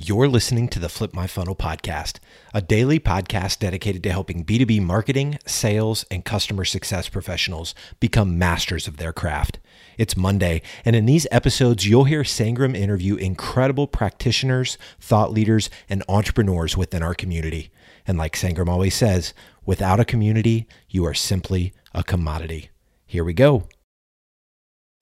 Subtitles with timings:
[0.00, 2.20] You're listening to the Flip My Funnel podcast,
[2.54, 8.86] a daily podcast dedicated to helping B2B marketing, sales, and customer success professionals become masters
[8.86, 9.58] of their craft.
[9.96, 16.04] It's Monday, and in these episodes, you'll hear Sangram interview incredible practitioners, thought leaders, and
[16.08, 17.72] entrepreneurs within our community.
[18.06, 19.34] And like Sangram always says,
[19.66, 22.70] without a community, you are simply a commodity.
[23.04, 23.64] Here we go.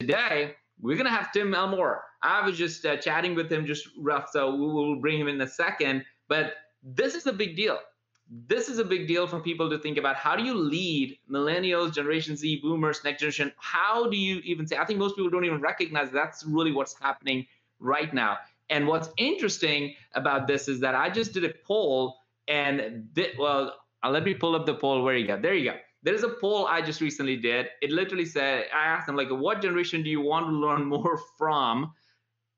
[0.01, 2.05] Today, we're going to have Tim Elmore.
[2.23, 5.41] I was just uh, chatting with him just rough, so we will bring him in
[5.41, 6.05] a second.
[6.29, 7.79] But this is a big deal.
[8.49, 10.17] This is a big deal for people to think about.
[10.17, 13.53] How do you lead millennials, Generation Z, boomers, next generation?
[13.57, 14.77] How do you even say?
[14.77, 17.47] I think most people don't even recognize that's really what's happening
[17.79, 18.39] right now.
[18.69, 22.17] And what's interesting about this is that I just did a poll,
[22.49, 25.05] and th- well, uh, let me pull up the poll.
[25.05, 25.41] Where you go?
[25.41, 27.67] There you go there's a poll I just recently did.
[27.83, 31.21] It literally said, I asked them, like, what generation do you want to learn more
[31.37, 31.93] from?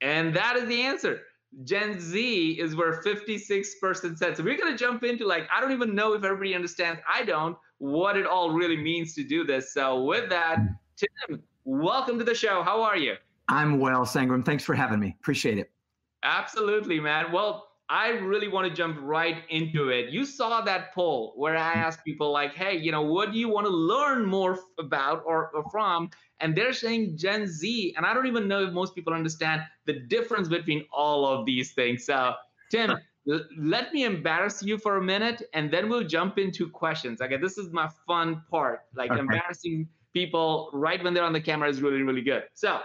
[0.03, 1.23] And that is the answer.
[1.65, 4.37] Gen Z is where 56% said.
[4.37, 7.25] So we're going to jump into, like, I don't even know if everybody understands, I
[7.25, 9.73] don't, what it all really means to do this.
[9.73, 10.59] So with that,
[10.99, 12.63] Tim, welcome to the show.
[12.63, 13.15] How are you?
[13.49, 14.45] I'm well, Sangram.
[14.45, 15.17] Thanks for having me.
[15.21, 15.73] Appreciate it.
[16.23, 17.33] Absolutely, man.
[17.33, 20.11] Well, I really want to jump right into it.
[20.11, 21.77] You saw that poll where I mm.
[21.77, 25.51] asked people like, "Hey, you know, what do you want to learn more about or,
[25.55, 29.15] or, from?" And they're saying Gen Z, and I don't even know if most people
[29.15, 32.05] understand the difference between all of these things.
[32.05, 32.35] So,
[32.71, 32.91] Tim,
[33.31, 37.23] l- let me embarrass you for a minute, and then we'll jump into questions.
[37.23, 38.81] Okay, this is my fun part.
[38.95, 39.21] Like okay.
[39.21, 42.45] embarrassing people right when they're on the camera is really, really good.
[42.53, 42.81] So,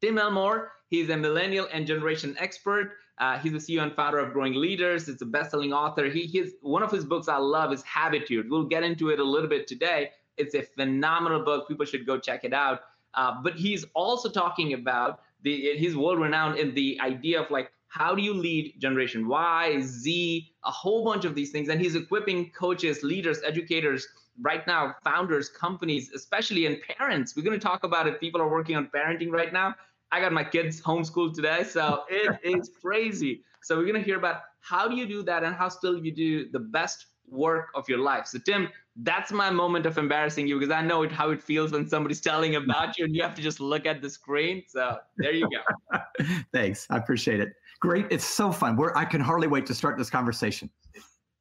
[0.00, 2.92] Tim Elmore, he's a millennial and generation expert.
[3.18, 5.08] Uh, he's the CEO and founder of Growing Leaders.
[5.08, 6.06] It's a best-selling author.
[6.06, 8.48] He, he's one of his books I love is Habitude.
[8.48, 10.10] We'll get into it a little bit today.
[10.36, 11.66] It's a phenomenal book.
[11.68, 12.80] People should go check it out.
[13.14, 18.14] Uh, but he's also talking about the he's world-renowned in the idea of like how
[18.14, 22.50] do you lead generation Y, Z, a whole bunch of these things, and he's equipping
[22.50, 24.06] coaches, leaders, educators
[24.40, 27.34] right now, founders, companies, especially and parents.
[27.34, 28.20] We're going to talk about it.
[28.20, 29.74] People are working on parenting right now.
[30.10, 33.42] I got my kids homeschooled today, so it is crazy.
[33.62, 36.50] So we're gonna hear about how do you do that and how still you do
[36.50, 38.26] the best work of your life.
[38.26, 41.72] So Tim, that's my moment of embarrassing you because I know it, how it feels
[41.72, 44.62] when somebody's telling about you and you have to just look at the screen.
[44.66, 45.98] So there you go.
[46.52, 47.50] Thanks, I appreciate it.
[47.80, 48.76] Great, it's so fun.
[48.76, 50.68] We're, I can hardly wait to start this conversation.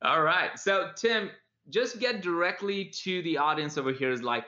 [0.03, 1.31] All right, so Tim,
[1.69, 4.11] just get directly to the audience over here.
[4.11, 4.45] Is like,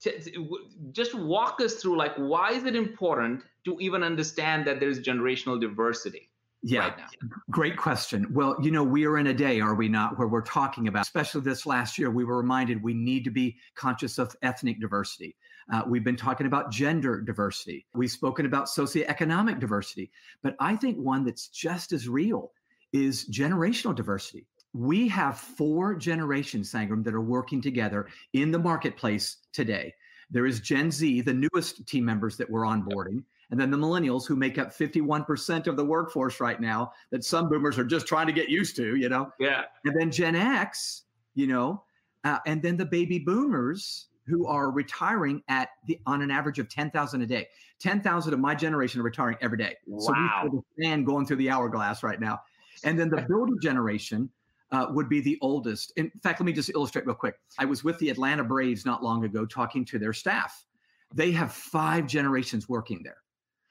[0.00, 0.48] t- t-
[0.90, 5.60] just walk us through like why is it important to even understand that there's generational
[5.60, 6.30] diversity
[6.62, 6.80] yeah.
[6.80, 7.06] right now.
[7.50, 8.26] great question.
[8.32, 11.02] Well you know we are in a day are we not where we're talking about
[11.02, 15.36] especially this last year we were reminded we need to be conscious of ethnic diversity.
[15.72, 17.86] Uh, we've been talking about gender diversity.
[17.94, 20.10] We've spoken about socioeconomic diversity.
[20.42, 22.52] But i think one that's just as real
[22.92, 24.46] is generational diversity.
[24.74, 29.94] We have four generations, Sangram, that are working together in the marketplace today.
[30.30, 34.26] There is Gen Z, the newest team members that we're onboarding, and then the millennials
[34.26, 38.26] who make up 51% of the workforce right now that some boomers are just trying
[38.26, 39.30] to get used to, you know?
[39.38, 39.62] Yeah.
[39.84, 41.04] And then Gen X,
[41.34, 41.82] you know,
[42.24, 46.68] uh, and then the baby boomers who are retiring at the on an average of
[46.68, 47.48] 10,000 a day.
[47.80, 49.76] 10,000 of my generation are retiring every day.
[49.86, 50.42] Wow.
[50.44, 52.40] So we feel going through the hourglass right now.
[52.84, 54.28] And then the builder generation
[54.70, 55.92] uh, would be the oldest.
[55.96, 57.36] In fact, let me just illustrate real quick.
[57.58, 60.66] I was with the Atlanta Braves not long ago talking to their staff.
[61.14, 63.16] They have five generations working there.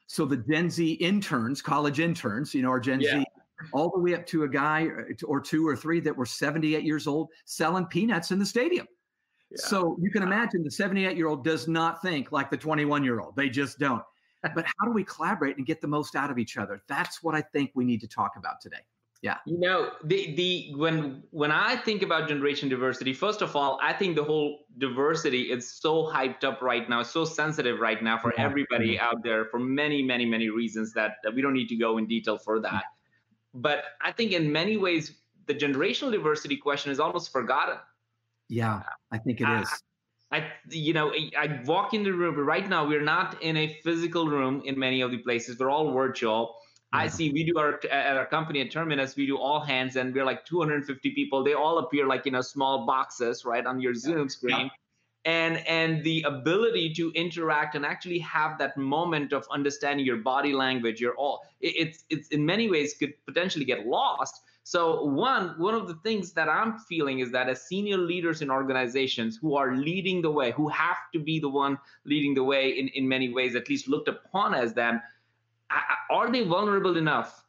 [0.08, 3.20] So the Gen Z interns, college interns, you know, are Gen yeah.
[3.20, 3.24] Z,
[3.72, 6.82] all the way up to a guy uh, or two or three that were 78
[6.82, 8.86] years old selling peanuts in the stadium.
[9.50, 9.58] Yeah.
[9.60, 13.20] So you can imagine the 78 year old does not think like the 21 year
[13.20, 13.36] old.
[13.36, 14.02] They just don't.
[14.54, 16.82] but how do we collaborate and get the most out of each other?
[16.88, 18.78] That's what I think we need to talk about today
[19.20, 19.38] yeah.
[19.46, 23.92] You know the the when when i think about generation diversity first of all i
[23.92, 28.32] think the whole diversity is so hyped up right now so sensitive right now for
[28.38, 29.04] everybody mm-hmm.
[29.04, 32.06] out there for many many many reasons that, that we don't need to go in
[32.06, 32.72] detail for that.
[32.72, 33.60] Mm-hmm.
[33.60, 35.14] But i think in many ways
[35.46, 37.78] the generational diversity question is almost forgotten.
[38.48, 39.68] Yeah i think it is.
[40.30, 43.80] I, you know, I walk in the room, but right now we're not in a
[43.82, 45.58] physical room in many of the places.
[45.58, 46.56] We're all virtual
[46.92, 47.00] yeah.
[47.00, 50.14] I see we do our at our company at Terminus, we do all hands and
[50.14, 51.44] we're like 250 people.
[51.44, 54.66] They all appear like in a small boxes, right, on your Zoom screen.
[54.66, 54.68] Yeah.
[55.24, 60.54] And and the ability to interact and actually have that moment of understanding your body
[60.54, 64.42] language, your all it's it's in many ways could potentially get lost.
[64.62, 68.50] So one one of the things that I'm feeling is that as senior leaders in
[68.50, 72.78] organizations who are leading the way, who have to be the one leading the way
[72.78, 75.00] in, in many ways, at least looked upon as them,
[76.10, 77.44] are they vulnerable enough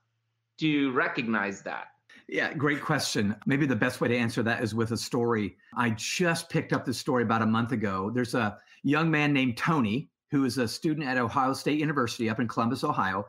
[0.60, 1.88] to recognize that?
[2.27, 3.36] Yeah, great question.
[3.45, 5.57] Maybe the best way to answer that is with a story.
[5.75, 8.12] I just picked up this story about a month ago.
[8.13, 12.39] There's a young man named Tony who is a student at Ohio State University up
[12.39, 13.25] in Columbus, Ohio,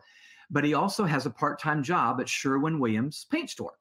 [0.51, 3.73] but he also has a part time job at Sherwin Williams paint store.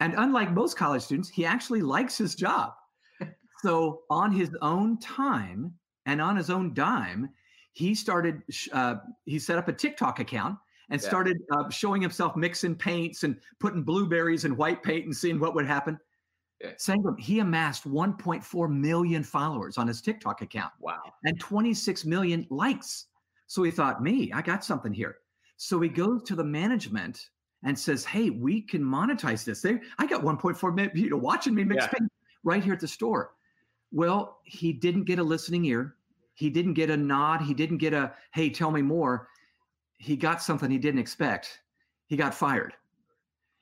[0.00, 2.72] And unlike most college students, he actually likes his job.
[3.62, 5.74] so, on his own time
[6.06, 7.28] and on his own dime,
[7.72, 10.58] he started, uh, he set up a TikTok account
[10.90, 11.08] and yeah.
[11.08, 15.54] started uh, showing himself mixing paints and putting blueberries and white paint and seeing what
[15.54, 15.98] would happen.
[16.60, 16.72] Yeah.
[16.72, 20.72] Sangram, he amassed 1.4 million followers on his TikTok account.
[20.80, 20.98] Wow.
[21.24, 23.06] And 26 million likes.
[23.46, 25.16] So he thought, me, I got something here.
[25.56, 27.30] So he goes to the management
[27.64, 29.62] and says, Hey, we can monetize this.
[29.62, 31.88] They, I got 1.4 million people watching me mix yeah.
[31.88, 32.12] paint
[32.44, 33.32] right here at the store.
[33.92, 35.96] Well, he didn't get a listening ear.
[36.40, 37.42] He didn't get a nod.
[37.42, 39.28] He didn't get a, hey, tell me more
[40.00, 41.60] he got something he didn't expect.
[42.06, 42.72] He got fired.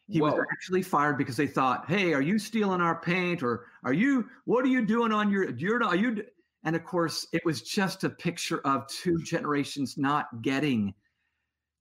[0.09, 0.31] He Whoa.
[0.31, 3.43] was actually fired because they thought, "Hey, are you stealing our paint?
[3.43, 4.31] Or are you?
[4.45, 5.51] What are you doing on your?
[5.51, 5.95] You're not.
[5.95, 6.25] Are you?"
[6.65, 10.95] And of course, it was just a picture of two generations not getting.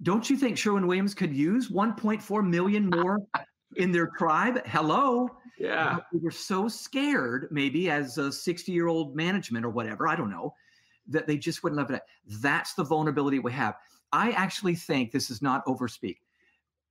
[0.01, 3.19] Don't you think Sherwin Williams could use 1.4 million more
[3.77, 4.65] in their tribe?
[4.65, 5.29] Hello.
[5.59, 5.97] Yeah.
[6.13, 10.29] we were so scared, maybe as a 60 year old management or whatever, I don't
[10.29, 10.53] know,
[11.09, 12.04] that they just wouldn't let it.
[12.42, 13.75] That's the vulnerability we have.
[14.12, 16.18] I actually think this is not overspeak.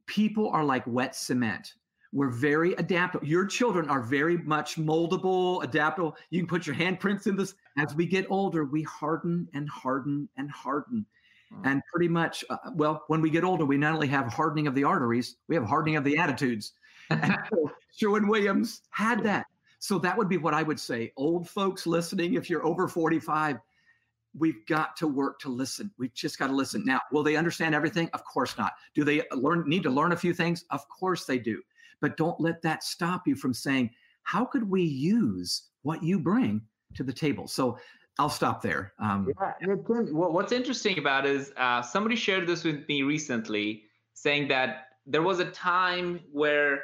[0.07, 1.75] People are like wet cement.
[2.13, 3.27] We're very adaptable.
[3.27, 6.17] Your children are very much moldable, adaptable.
[6.31, 7.55] You can put your handprints in this.
[7.79, 11.05] As we get older, we harden and harden and harden.
[11.53, 11.67] Mm.
[11.67, 14.75] And pretty much, uh, well, when we get older, we not only have hardening of
[14.75, 16.73] the arteries, we have hardening of the attitudes.
[17.11, 19.47] so Sherwin Williams had that.
[19.79, 21.13] So that would be what I would say.
[21.17, 23.59] Old folks listening, if you're over 45,
[24.39, 25.91] we've got to work to listen.
[25.99, 26.85] We've just got to listen.
[26.85, 28.09] Now, will they understand everything?
[28.13, 28.73] Of course not.
[28.95, 30.65] Do they learn need to learn a few things?
[30.71, 31.63] Of course they do.
[32.01, 33.91] But don't let that stop you from saying,
[34.23, 36.61] how could we use what you bring
[36.95, 37.47] to the table?
[37.47, 37.79] So
[38.19, 38.93] I'll stop there.
[38.99, 43.85] Um, yeah, well, what's interesting about is uh, somebody shared this with me recently,
[44.15, 46.81] saying that there was a time where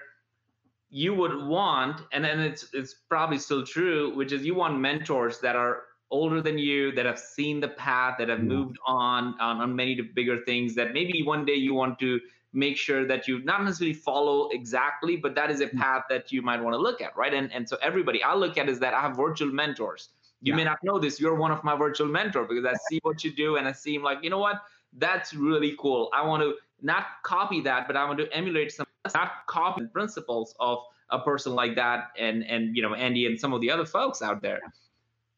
[0.91, 5.41] you would want, and then it's it's probably still true, which is you want mentors
[5.41, 8.49] that are older than you that have seen the path that have mm-hmm.
[8.49, 12.21] moved on, on on many bigger things that maybe one day you want to
[12.53, 15.79] make sure that you not necessarily follow exactly but that is a mm-hmm.
[15.79, 18.59] path that you might want to look at right and and so everybody i look
[18.59, 20.11] at is that i have virtual mentors
[20.43, 20.57] you yeah.
[20.57, 23.33] may not know this you're one of my virtual mentor because i see what you
[23.33, 24.63] do and i seem like you know what
[24.99, 28.87] that's really cool i want to not copy that but i want to emulate some
[29.15, 30.79] not copy principles of
[31.11, 34.21] a person like that and and you know andy and some of the other folks
[34.21, 34.61] out there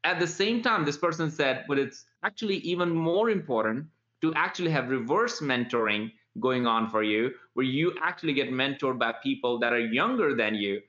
[0.05, 3.87] at the same time, this person said, but it's actually even more important
[4.21, 9.15] to actually have reverse mentoring going on for you, where you actually get mentored by
[9.23, 10.81] people that are younger than you.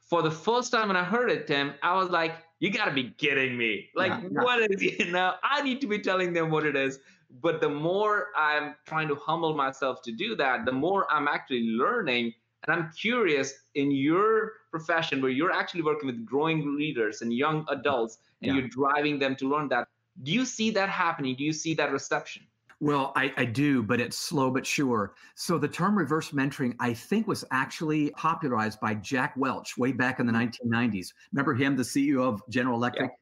[0.00, 2.92] For the first time when I heard it, Tim, I was like, you got to
[2.92, 3.88] be kidding me.
[3.94, 4.42] Like, yeah, yeah.
[4.42, 5.10] what is it?
[5.10, 6.98] Now, I need to be telling them what it is.
[7.42, 11.62] But the more I'm trying to humble myself to do that, the more I'm actually
[11.62, 12.32] learning.
[12.66, 17.66] And I'm curious in your profession where you're actually working with growing leaders and young
[17.68, 18.60] adults and yeah.
[18.60, 19.88] you're driving them to learn that.
[20.22, 21.34] Do you see that happening?
[21.36, 22.46] Do you see that reception?
[22.80, 25.14] Well, I, I, do, but it's slow but sure.
[25.36, 30.20] So the term reverse mentoring, I think, was actually popularized by Jack Welch way back
[30.20, 30.60] in the 1990s.
[30.64, 31.36] Mm-hmm.
[31.36, 33.10] Remember him, the CEO of General Electric?
[33.10, 33.16] Yeah.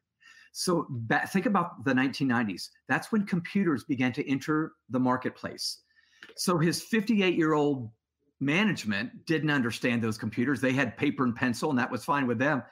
[0.53, 0.87] So
[1.29, 2.69] think about the 1990s.
[2.87, 5.79] That's when computers began to enter the marketplace.
[6.35, 7.89] So his 58 year old
[8.39, 10.61] management didn't understand those computers.
[10.61, 12.63] They had paper and pencil, and that was fine with them.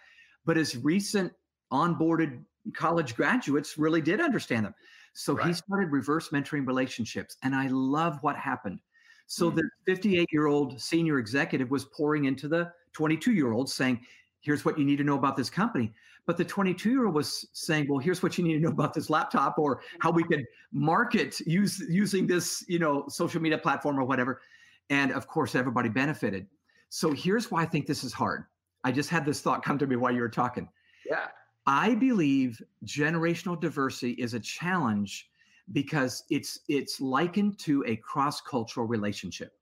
[0.45, 1.31] But his recent
[1.71, 4.75] onboarded college graduates really did understand them.
[5.13, 5.47] So right.
[5.47, 7.37] he started reverse mentoring relationships.
[7.43, 8.79] And I love what happened.
[9.27, 9.55] So mm.
[9.55, 13.99] the 58 year old senior executive was pouring into the 22 year old saying,
[14.41, 15.93] here's what you need to know about this company.
[16.25, 18.93] But the 22 year old was saying, well, here's what you need to know about
[18.93, 23.99] this laptop or how we could market use, using this, you know, social media platform
[23.99, 24.41] or whatever.
[24.89, 26.47] And of course, everybody benefited.
[26.89, 28.45] So here's why I think this is hard.
[28.83, 30.67] I just had this thought come to me while you were talking.
[31.09, 31.27] Yeah.
[31.65, 35.29] I believe generational diversity is a challenge
[35.73, 39.53] because it's it's likened to a cross-cultural relationship.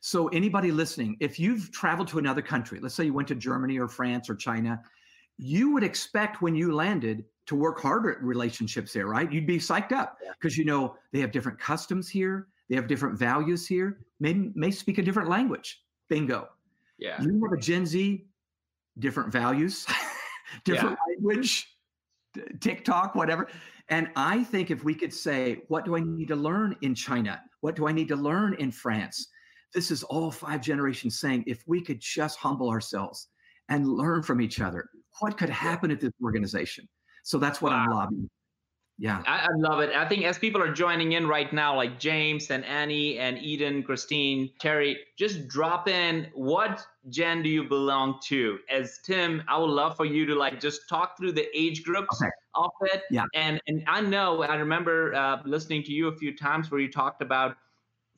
[0.00, 3.78] So anybody listening, if you've traveled to another country, let's say you went to Germany
[3.78, 4.80] or France or China,
[5.38, 9.32] you would expect when you landed to work harder at relationships there, right?
[9.32, 13.18] You'd be psyched up because you know they have different customs here, they have different
[13.18, 15.82] values here, may may speak a different language.
[16.08, 16.48] Bingo.
[16.98, 17.20] Yeah.
[17.22, 18.26] You have a Gen Z,
[18.98, 19.86] different values.
[20.64, 21.14] different yeah.
[21.14, 21.68] language,
[22.60, 23.48] TikTok, whatever.
[23.88, 27.40] And I think if we could say, what do I need to learn in China?
[27.60, 29.28] What do I need to learn in France?
[29.74, 33.28] This is all five generations saying if we could just humble ourselves
[33.68, 34.88] and learn from each other,
[35.20, 36.88] what could happen at this organization?
[37.22, 37.84] So that's what wow.
[37.84, 38.30] I'm lobbying.
[38.98, 39.22] Yeah.
[39.26, 39.94] I, I, love it.
[39.94, 43.84] I think as people are joining in right now, like James and Annie and Eden,
[43.84, 48.58] Christine, Terry, just drop in what gen do you belong to?
[48.68, 52.20] As Tim, I would love for you to like just talk through the age groups
[52.20, 52.30] okay.
[52.56, 53.04] of it.
[53.10, 53.24] Yeah.
[53.34, 56.90] And and I know I remember uh, listening to you a few times where you
[56.90, 57.56] talked about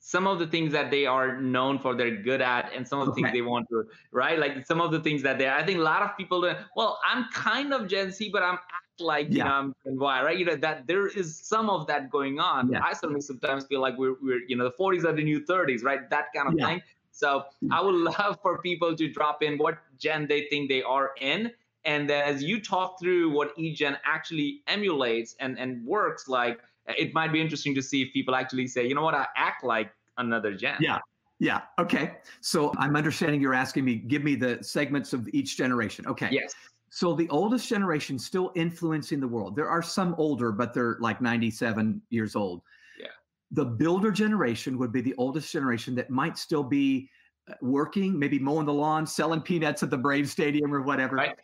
[0.03, 3.05] some of the things that they are known for they're good at and some of
[3.05, 3.21] the okay.
[3.21, 5.81] things they want to right like some of the things that they i think a
[5.81, 6.41] lot of people
[6.75, 9.37] well i'm kind of gen z but i'm act like yeah.
[9.37, 10.37] you know I'm Gen Y, right?
[10.37, 12.71] You know that there is some of that going on.
[12.71, 12.81] Yeah.
[12.83, 15.83] I certainly sometimes feel like we're we're you know the 40s are the new 30s,
[15.83, 16.09] right?
[16.09, 16.67] That kind of yeah.
[16.67, 16.81] thing.
[17.11, 21.11] So I would love for people to drop in what gen they think they are
[21.19, 21.51] in,
[21.85, 26.59] and then as you talk through what each gen actually emulates and and works like,
[26.97, 29.63] it might be interesting to see if people actually say, you know what, I act
[29.63, 30.77] like another gen.
[30.79, 30.99] Yeah.
[31.39, 31.61] Yeah.
[31.79, 32.17] Okay.
[32.41, 36.05] So I'm understanding you're asking me, give me the segments of each generation.
[36.05, 36.29] Okay.
[36.31, 36.53] Yes.
[36.91, 39.55] So the oldest generation still influencing the world.
[39.55, 42.61] There are some older, but they're like 97 years old.
[42.99, 43.07] Yeah.
[43.51, 47.09] The builder generation would be the oldest generation that might still be
[47.49, 51.15] uh, working, maybe mowing the lawn, selling peanuts at the Brave Stadium or whatever.
[51.15, 51.35] Right.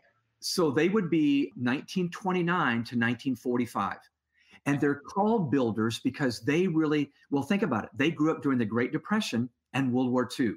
[0.42, 3.98] So they would be 1929 to 1945.
[4.68, 7.90] And they're called builders because they really, well, think about it.
[7.96, 10.56] They grew up during the Great Depression and World War II.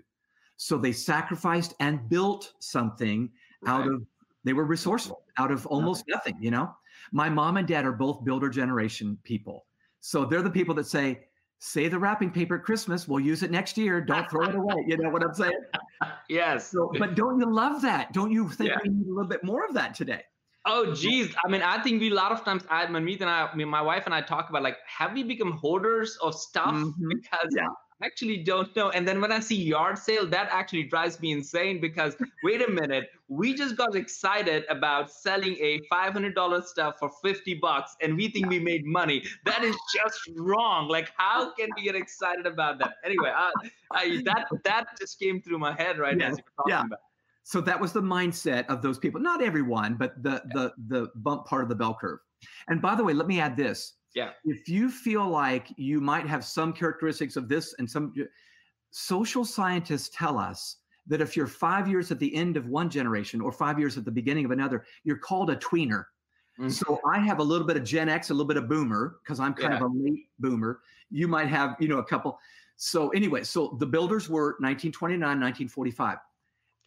[0.57, 3.31] So they sacrificed and built something
[3.63, 3.73] right.
[3.73, 4.03] out of
[4.45, 6.75] they were resourceful out of almost nothing, you know?
[7.13, 9.67] My mom and dad are both builder generation people.
[10.01, 11.21] So they're the people that say,
[11.59, 14.01] say the wrapping paper at Christmas, we'll use it next year.
[14.01, 14.85] Don't throw it away.
[14.87, 15.53] You know what I'm saying?
[16.29, 16.71] yes.
[16.71, 18.13] So, but don't you love that?
[18.13, 18.79] Don't you think yeah.
[18.83, 20.23] we need a little bit more of that today?
[20.67, 21.35] Oh, geez.
[21.45, 23.69] I mean, I think we a lot of times, I, Manmeet and I, I mean,
[23.69, 26.75] my wife and I talk about like, have we become hoarders of stuff?
[26.75, 27.09] Mm-hmm.
[27.09, 27.67] Because yeah
[28.03, 28.91] actually don't know.
[28.91, 32.71] And then when I see yard sale, that actually drives me insane because wait a
[32.71, 38.29] minute, we just got excited about selling a $500 stuff for 50 bucks and we
[38.29, 39.25] think we made money.
[39.45, 40.89] That is just wrong.
[40.89, 42.95] Like, how can we get excited about that?
[43.05, 43.53] Anyway, I,
[43.93, 46.31] I, that that just came through my head right yeah.
[46.31, 46.37] now.
[46.67, 46.83] yeah.
[47.51, 49.21] So that was the mindset of those people.
[49.21, 52.21] Not everyone, but the the the bump part of the bell curve.
[52.69, 54.31] And by the way, let me add this yeah.
[54.45, 58.13] If you feel like you might have some characteristics of this and some
[58.91, 60.77] social scientists tell us
[61.07, 64.05] that if you're five years at the end of one generation or five years at
[64.05, 66.05] the beginning of another, you're called a tweener.
[66.59, 66.69] Mm-hmm.
[66.71, 69.41] So I have a little bit of Gen X, a little bit of boomer, because
[69.41, 69.85] I'm kind yeah.
[69.85, 70.81] of a late boomer.
[71.11, 72.39] You might have, you know, a couple.
[72.77, 76.19] So anyway, so the builders were 1929, 1945.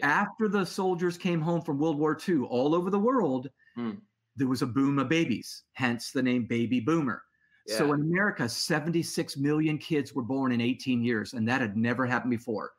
[0.01, 3.97] After the soldiers came home from World War II all over the world, mm
[4.35, 7.21] there was a boom of babies, hence the name baby boomer.
[7.67, 7.77] Yeah.
[7.77, 12.05] So in America, 76 million kids were born in 18 years, and that had never
[12.05, 12.71] happened before.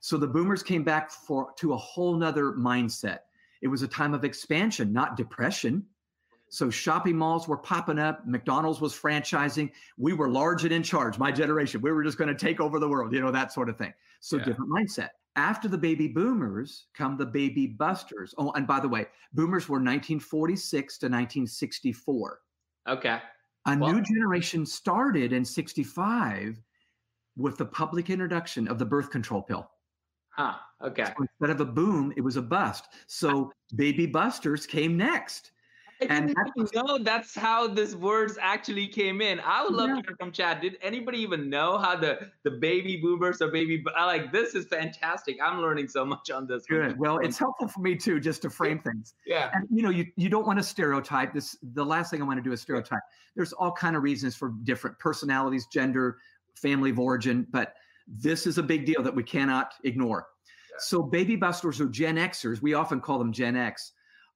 [0.00, 3.18] So the boomers came back for to a whole nother mindset.
[3.60, 5.84] It was a time of expansion, not depression.
[6.48, 8.26] So shopping malls were popping up.
[8.26, 9.70] McDonald's was franchising.
[9.96, 11.18] We were large and in charge.
[11.18, 13.68] My generation, we were just going to take over the world, you know, that sort
[13.68, 13.94] of thing.
[14.20, 14.44] So yeah.
[14.44, 15.10] different mindset.
[15.36, 18.34] After the baby boomers come the baby busters.
[18.36, 22.40] Oh, and by the way, boomers were 1946 to 1964.
[22.88, 23.18] Okay.
[23.66, 26.60] A well, new generation started in 65
[27.36, 29.70] with the public introduction of the birth control pill.
[30.30, 30.54] Huh.
[30.82, 31.04] Okay.
[31.04, 32.88] So instead of a boom, it was a bust.
[33.06, 35.52] So baby busters came next.
[36.10, 39.40] I didn't know that's how this words actually came in.
[39.40, 39.96] I would love yeah.
[39.96, 40.60] to hear from Chad.
[40.60, 43.84] Did anybody even know how the the baby boomers or baby?
[43.96, 45.36] I like this is fantastic.
[45.42, 46.64] I'm learning so much on this.
[46.66, 46.98] Good.
[46.98, 49.14] Well, it's helpful for me too, just to frame things.
[49.26, 49.50] Yeah.
[49.52, 51.56] And you know, you you don't want to stereotype this.
[51.74, 53.02] The last thing I want to do is stereotype.
[53.34, 56.18] There's all kind of reasons for different personalities, gender,
[56.54, 57.74] family of origin, but
[58.06, 60.26] this is a big deal that we cannot ignore.
[60.70, 60.76] Yeah.
[60.78, 63.92] So baby busters or Gen Xers, we often call them Gen X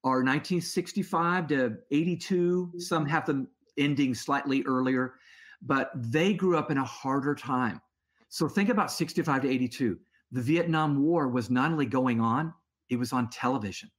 [0.07, 2.75] are 1965 to 82.
[2.79, 5.15] Some have them ending slightly earlier,
[5.63, 7.81] but they grew up in a harder time.
[8.29, 9.99] So think about 65 to 82.
[10.31, 12.55] The Vietnam War was not only going on,
[12.89, 13.91] it was on television.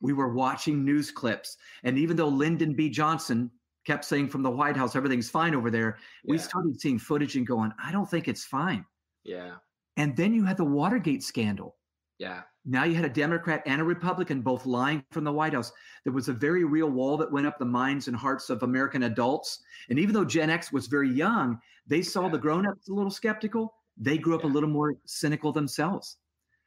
[0.00, 1.56] We were watching news clips.
[1.84, 2.90] And even though Lyndon B.
[2.90, 3.48] Johnson
[3.86, 6.32] kept saying from the White House, everything's fine over there, yeah.
[6.32, 8.84] we started seeing footage and going, I don't think it's fine.
[9.22, 9.54] Yeah.
[9.96, 11.76] And then you had the Watergate scandal.
[12.18, 12.42] Yeah.
[12.64, 15.72] Now you had a Democrat and a Republican both lying from the White House.
[16.04, 19.04] There was a very real wall that went up the minds and hearts of American
[19.04, 19.60] adults.
[19.90, 22.28] And even though Gen X was very young, they saw yeah.
[22.30, 23.74] the grown-ups a little skeptical.
[23.96, 24.50] They grew up yeah.
[24.50, 26.16] a little more cynical themselves.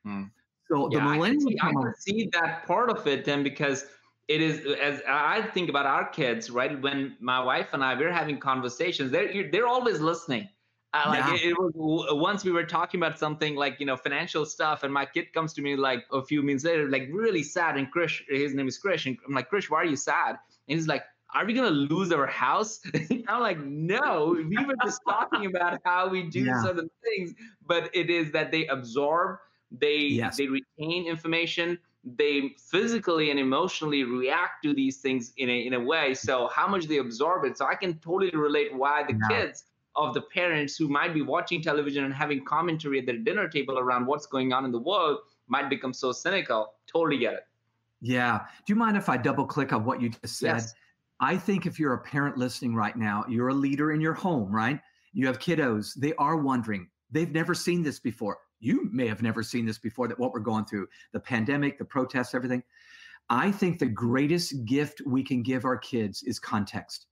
[0.06, 0.24] Hmm.
[0.70, 1.24] So yeah, the millennials.
[1.24, 3.86] I can, see, I can see that part of it then because
[4.28, 6.80] it is as I think about our kids, right?
[6.82, 10.50] When my wife and I we're having conversations, they're they're always listening
[10.98, 11.48] I, like yeah.
[11.48, 11.74] it, it, was
[12.12, 15.54] once we were talking about something like you know financial stuff, and my kid comes
[15.54, 17.78] to me like a few minutes later, like really sad.
[17.78, 20.38] And Krish, his name is Krish, and I'm like, Krish, why are you sad?
[20.68, 21.04] And he's like,
[21.36, 22.80] Are we gonna lose our house?
[23.28, 26.62] I'm like, No, we were just talking about how we do yeah.
[26.64, 27.34] certain things,
[27.66, 29.38] but it is that they absorb,
[29.72, 30.38] they yes.
[30.38, 35.80] they retain information, they physically and emotionally react to these things in a in a
[35.80, 36.14] way.
[36.14, 37.58] So how much they absorb it.
[37.58, 39.28] So I can totally relate why the yeah.
[39.28, 39.66] kids
[39.98, 43.80] of the parents who might be watching television and having commentary at their dinner table
[43.80, 46.74] around what's going on in the world might become so cynical.
[46.86, 47.48] Totally get it.
[48.00, 48.42] Yeah.
[48.66, 50.58] Do you mind if I double click on what you just said?
[50.58, 50.74] Yes.
[51.20, 54.52] I think if you're a parent listening right now, you're a leader in your home,
[54.52, 54.80] right?
[55.14, 55.96] You have kiddos.
[55.96, 56.88] They are wondering.
[57.10, 58.38] They've never seen this before.
[58.60, 61.86] You may have never seen this before that what we're going through, the pandemic, the
[61.86, 62.62] protests, everything.
[63.30, 67.08] I think the greatest gift we can give our kids is context.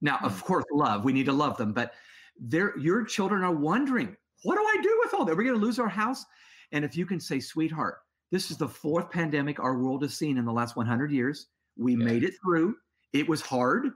[0.00, 0.46] Now, of hmm.
[0.46, 1.04] course, love.
[1.04, 1.92] We need to love them, but
[2.40, 5.36] they're, your children are wondering, what do I do with all that?
[5.36, 6.24] We're going to lose our house.
[6.72, 7.98] And if you can say, sweetheart,
[8.30, 11.48] this is the fourth pandemic our world has seen in the last 100 years.
[11.76, 12.04] We yeah.
[12.04, 12.76] made it through.
[13.12, 13.88] It was hard.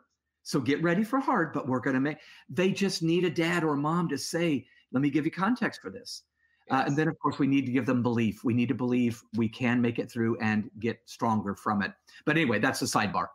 [0.43, 2.19] So get ready for hard, but we're going to make,
[2.51, 5.81] they just need a dad or a mom to say, let me give you context
[5.81, 6.25] for this.
[6.71, 6.81] Yes.
[6.81, 8.45] Uh, and then, of course, we need to give them belief.
[8.45, 11.93] We need to believe we can make it through and get stronger from it.
[12.27, 13.27] But anyway, that's the sidebar.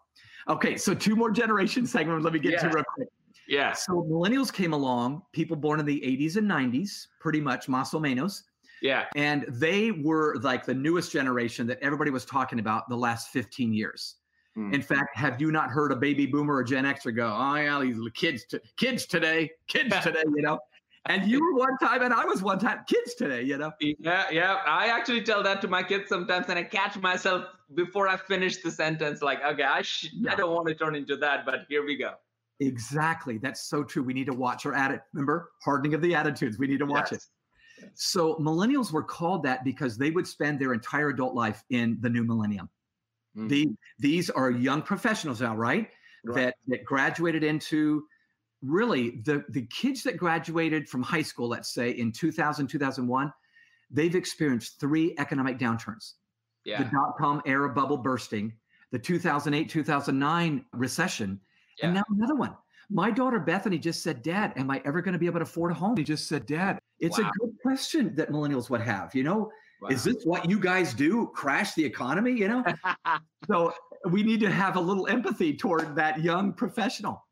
[0.48, 2.24] Okay, so two more generation segments.
[2.24, 2.62] Let me get yeah.
[2.62, 3.08] to real quick.
[3.50, 3.74] Yeah.
[3.74, 8.00] So millennials came along, people born in the 80s and 90s, pretty much, más o
[8.00, 8.44] menos.
[8.82, 9.06] Yeah.
[9.16, 13.74] And they were like the newest generation that everybody was talking about the last 15
[13.74, 14.16] years.
[14.58, 14.74] Mm.
[14.74, 17.80] In fact, have you not heard a baby boomer or Gen Xer go, "Oh yeah,
[17.82, 20.60] these kids, t- kids today, kids today," you know?
[21.06, 23.72] And you were one time, and I was one time, kids today, you know?
[23.80, 24.58] Yeah, yeah.
[24.66, 28.58] I actually tell that to my kids sometimes, and I catch myself before I finish
[28.58, 30.34] the sentence, like, "Okay, I sh- yeah.
[30.34, 32.16] I don't want to turn into that, but here we go."
[32.60, 33.38] Exactly.
[33.38, 34.04] That's so true.
[34.04, 35.04] We need to watch our attitude.
[35.14, 36.60] Remember, hardening of the attitudes.
[36.60, 37.24] We need to watch yes.
[37.80, 37.92] it.
[37.96, 42.10] So millennials were called that because they would spend their entire adult life in the
[42.10, 42.70] new millennium.
[43.38, 43.48] Mm-hmm.
[43.48, 43.68] The,
[44.00, 45.88] these are young professionals now, right?
[46.26, 46.36] right?
[46.36, 48.04] That that graduated into
[48.62, 53.34] really the the kids that graduated from high school, let's say in 2000, 2001,
[53.90, 56.14] they've experienced three economic downturns.
[56.66, 56.84] Yeah.
[56.84, 58.54] The dot com era bubble bursting,
[58.92, 61.40] the 2008, 2009 recession,
[61.80, 61.88] yeah.
[61.88, 62.56] And now another one.
[62.90, 65.72] My daughter Bethany just said, Dad, am I ever going to be able to afford
[65.72, 65.96] a home?
[65.96, 67.30] He just said, Dad, it's wow.
[67.30, 69.14] a good question that millennials would have.
[69.14, 69.90] You know, wow.
[69.90, 71.28] is this what you guys do?
[71.36, 72.32] Crash the economy?
[72.32, 72.64] You know?
[73.48, 73.74] so
[74.10, 77.24] we need to have a little empathy toward that young professional.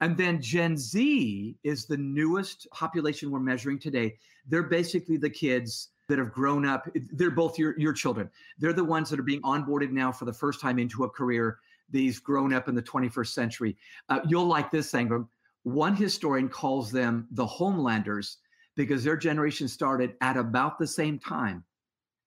[0.00, 4.16] And then Gen Z is the newest population we're measuring today.
[4.46, 6.88] They're basically the kids that have grown up.
[7.12, 8.30] They're both your, your children.
[8.58, 11.58] They're the ones that are being onboarded now for the first time into a career
[11.90, 13.76] these grown up in the 21st century.
[14.08, 15.28] Uh, you'll like this, Sangram.
[15.62, 18.36] One historian calls them the homelanders
[18.76, 21.64] because their generation started at about the same time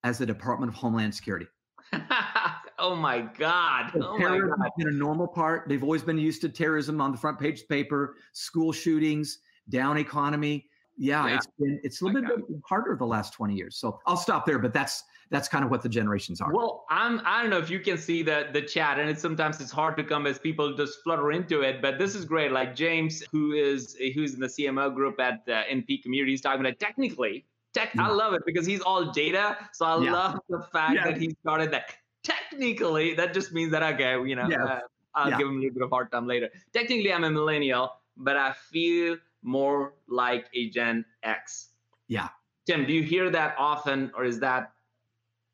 [0.04, 1.46] as the Department of Homeland Security.
[2.78, 3.92] oh my God.
[3.94, 4.72] Oh terrorism my God.
[4.78, 5.68] been a normal part.
[5.68, 9.38] They've always been used to terrorism on the front page of the paper, school shootings,
[9.68, 10.68] down economy.
[11.00, 11.36] Yeah, yeah.
[11.36, 13.74] it's been it's a little bit harder the last 20 years.
[13.76, 16.52] So I'll stop there, but that's that's kind of what the generations are.
[16.52, 19.62] Well, I'm I don't know if you can see the the chat, and it's sometimes
[19.62, 21.80] it's hard to come as people just flutter into it.
[21.80, 22.52] But this is great.
[22.52, 26.60] Like James, who is who's in the CMO group at the NP community, is talking
[26.60, 27.46] about technically.
[27.72, 28.08] Tech, yeah.
[28.08, 29.56] I love it because he's all data.
[29.72, 30.12] So I yeah.
[30.12, 31.04] love the fact yeah.
[31.04, 31.94] that he started that.
[32.24, 34.80] Technically, that just means that okay, you know, uh,
[35.14, 36.50] I'll give him a little bit of hard time later.
[36.74, 41.70] Technically, I'm a millennial, but I feel more like a Gen X.
[42.08, 42.28] Yeah.
[42.66, 44.72] Tim, do you hear that often, or is that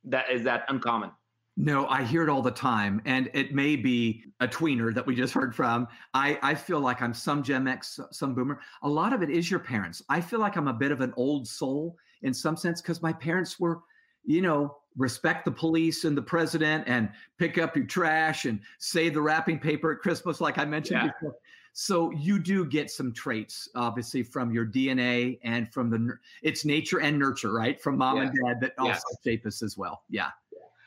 [0.04, 1.10] that is that uncommon?
[1.56, 3.00] No, I hear it all the time.
[3.06, 5.88] And it may be a tweener that we just heard from.
[6.12, 8.60] I, I feel like I'm some Gen X, some boomer.
[8.82, 10.02] A lot of it is your parents.
[10.10, 13.12] I feel like I'm a bit of an old soul in some sense because my
[13.12, 13.80] parents were,
[14.24, 19.14] you know, respect the police and the president and pick up your trash and save
[19.14, 21.10] the wrapping paper at Christmas, like I mentioned yeah.
[21.18, 21.36] before.
[21.78, 27.00] So you do get some traits, obviously, from your DNA and from the it's nature
[27.00, 27.78] and nurture, right?
[27.78, 28.22] From mom yeah.
[28.22, 29.04] and dad that also yes.
[29.22, 30.02] shape us as well.
[30.08, 30.30] Yeah.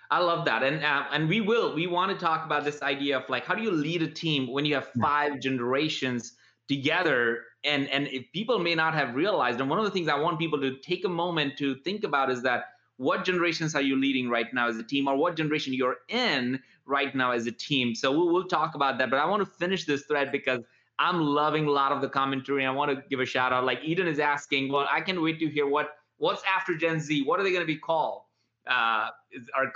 [0.09, 3.19] I love that, and uh, and we will we want to talk about this idea
[3.19, 6.33] of like how do you lead a team when you have five generations
[6.67, 10.19] together, and and if people may not have realized, and one of the things I
[10.19, 12.63] want people to take a moment to think about is that
[12.97, 16.59] what generations are you leading right now as a team, or what generation you're in
[16.87, 17.93] right now as a team.
[17.93, 20.61] So we'll, we'll talk about that, but I want to finish this thread because
[20.99, 22.65] I'm loving a lot of the commentary.
[22.65, 23.63] I want to give a shout out.
[23.63, 27.23] Like Eden is asking, well, I can't wait to hear what what's after Gen Z.
[27.23, 28.23] What are they going to be called?
[28.67, 29.71] Uh, is, are,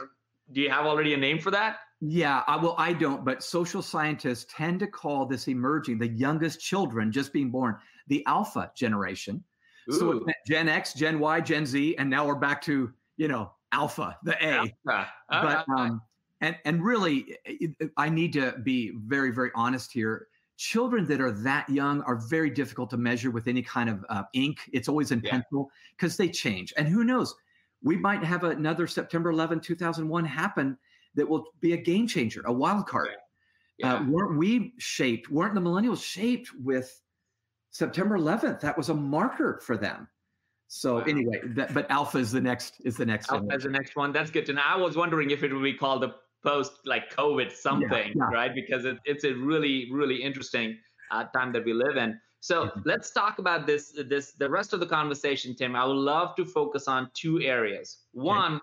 [0.51, 1.77] do you have already a name for that?
[2.01, 6.59] Yeah, I, well, I don't, but social scientists tend to call this emerging, the youngest
[6.59, 9.41] children just being born, the alpha generation.
[9.89, 9.93] Ooh.
[9.93, 14.17] So Gen X, Gen Y, Gen Z, and now we're back to you know Alpha,
[14.23, 14.73] the A.
[14.87, 15.07] Alpha.
[15.29, 16.01] But um,
[16.41, 17.37] and and really,
[17.97, 20.27] I need to be very very honest here.
[20.57, 24.23] Children that are that young are very difficult to measure with any kind of uh,
[24.33, 24.59] ink.
[24.71, 25.31] It's always in yeah.
[25.31, 26.73] pencil because they change.
[26.77, 27.33] And who knows?
[27.81, 30.77] We might have another September 11, 2001 happen
[31.15, 33.09] that will be a game changer, a wild card.
[33.77, 33.95] Yeah.
[33.95, 35.29] Uh, weren't we shaped?
[35.29, 37.01] Weren't the millennials shaped with
[37.71, 38.59] September 11th?
[38.61, 40.07] That was a marker for them.
[40.67, 41.03] So wow.
[41.03, 44.11] anyway, that, but Alpha is the next is the next Alpha is the next one.
[44.11, 44.61] That's good to know.
[44.65, 48.33] I was wondering if it would be called the post like COVID something, yeah, yeah.
[48.33, 48.53] right?
[48.53, 50.77] Because it, it's a really really interesting
[51.11, 52.19] uh, time that we live in.
[52.39, 52.81] So mm-hmm.
[52.85, 55.75] let's talk about this this the rest of the conversation, Tim.
[55.75, 57.99] I would love to focus on two areas.
[58.11, 58.55] One.
[58.55, 58.61] Okay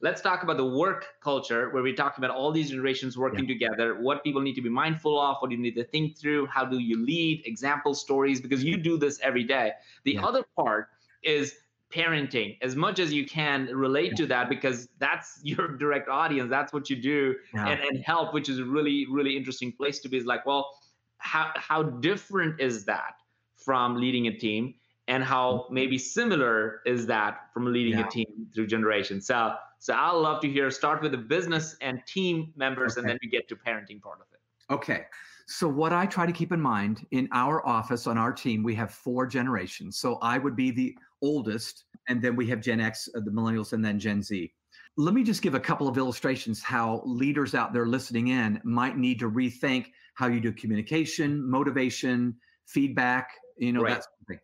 [0.00, 3.54] let's talk about the work culture where we talk about all these generations working yeah.
[3.54, 6.64] together what people need to be mindful of what you need to think through how
[6.64, 9.72] do you lead example stories because you do this every day
[10.04, 10.88] the other part
[11.22, 11.54] is
[11.94, 14.16] parenting as much as you can relate yeah.
[14.16, 18.48] to that because that's your direct audience that's what you do and, and help which
[18.48, 20.70] is a really really interesting place to be is like well
[21.18, 23.14] how how different is that
[23.56, 24.74] from leading a team
[25.08, 25.74] and how mm-hmm.
[25.74, 28.06] maybe similar is that from leading yeah.
[28.06, 30.70] a team through generations so so I'll love to hear.
[30.70, 33.00] Start with the business and team members, okay.
[33.00, 34.74] and then we get to parenting part of it.
[34.74, 35.06] Okay.
[35.50, 38.74] So what I try to keep in mind in our office on our team, we
[38.74, 39.98] have four generations.
[39.98, 43.72] So I would be the oldest, and then we have Gen X, uh, the millennials,
[43.72, 44.52] and then Gen Z.
[44.96, 48.98] Let me just give a couple of illustrations how leaders out there listening in might
[48.98, 53.94] need to rethink how you do communication, motivation, feedback, you know, right.
[53.94, 54.40] that sort of thing.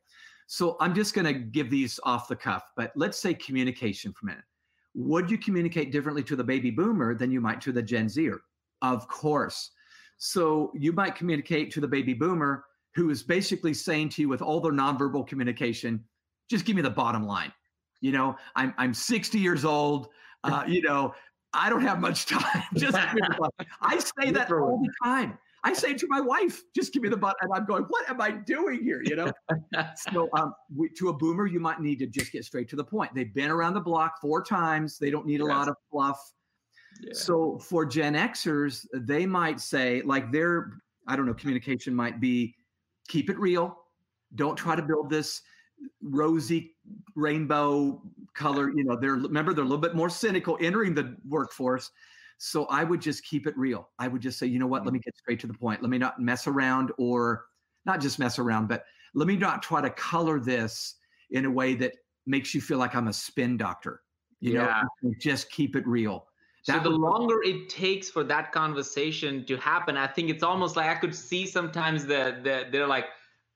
[0.47, 4.27] So I'm just going to give these off the cuff, but let's say communication for
[4.27, 4.45] a minute
[4.95, 8.41] would you communicate differently to the baby boomer than you might to the Gen Zer?
[8.83, 9.71] Of course.
[10.19, 14.41] So you might communicate to the baby boomer who is basically saying to you with
[14.41, 16.05] all their nonverbal communication,
[16.49, 17.53] just give me the bottom line.
[18.01, 20.09] You know, I'm I'm 60 years old.
[20.45, 21.15] Uh, you know,
[21.55, 22.63] I don't have much time.
[22.75, 22.95] Just
[23.81, 25.39] I say that all the time.
[25.63, 27.35] I say to my wife, just give me the butt.
[27.41, 29.01] And I'm going, what am I doing here?
[29.03, 29.33] You know?
[29.97, 32.85] so um, we, to a boomer, you might need to just get straight to the
[32.85, 33.15] point.
[33.15, 34.99] They've been around the block four times.
[34.99, 36.21] They don't need a lot of fluff.
[37.01, 37.13] Yeah.
[37.13, 42.55] So for Gen Xers, they might say, like their, I don't know, communication might be
[43.09, 43.77] keep it real.
[44.35, 44.89] Don't try to mm-hmm.
[44.89, 45.43] build this
[46.03, 46.75] rosy
[47.15, 48.03] rainbow
[48.35, 48.71] color.
[48.71, 51.91] You know, they're remember they're a little bit more cynical entering the workforce.
[52.39, 53.89] So I would just keep it real.
[53.99, 54.95] I would just say, you know what, let mm-hmm.
[54.95, 55.83] me get straight to the point.
[55.83, 57.47] Let me not mess around or
[57.87, 60.97] not just mess around, but let me not try to color this
[61.31, 61.93] in a way that
[62.27, 64.03] makes you feel like I'm a spin doctor.
[64.41, 64.83] You yeah.
[65.03, 66.27] know, just keep it real.
[66.65, 70.89] So the longer it takes for that conversation to happen, I think it's almost like
[70.89, 73.07] I could see sometimes that the, they're like,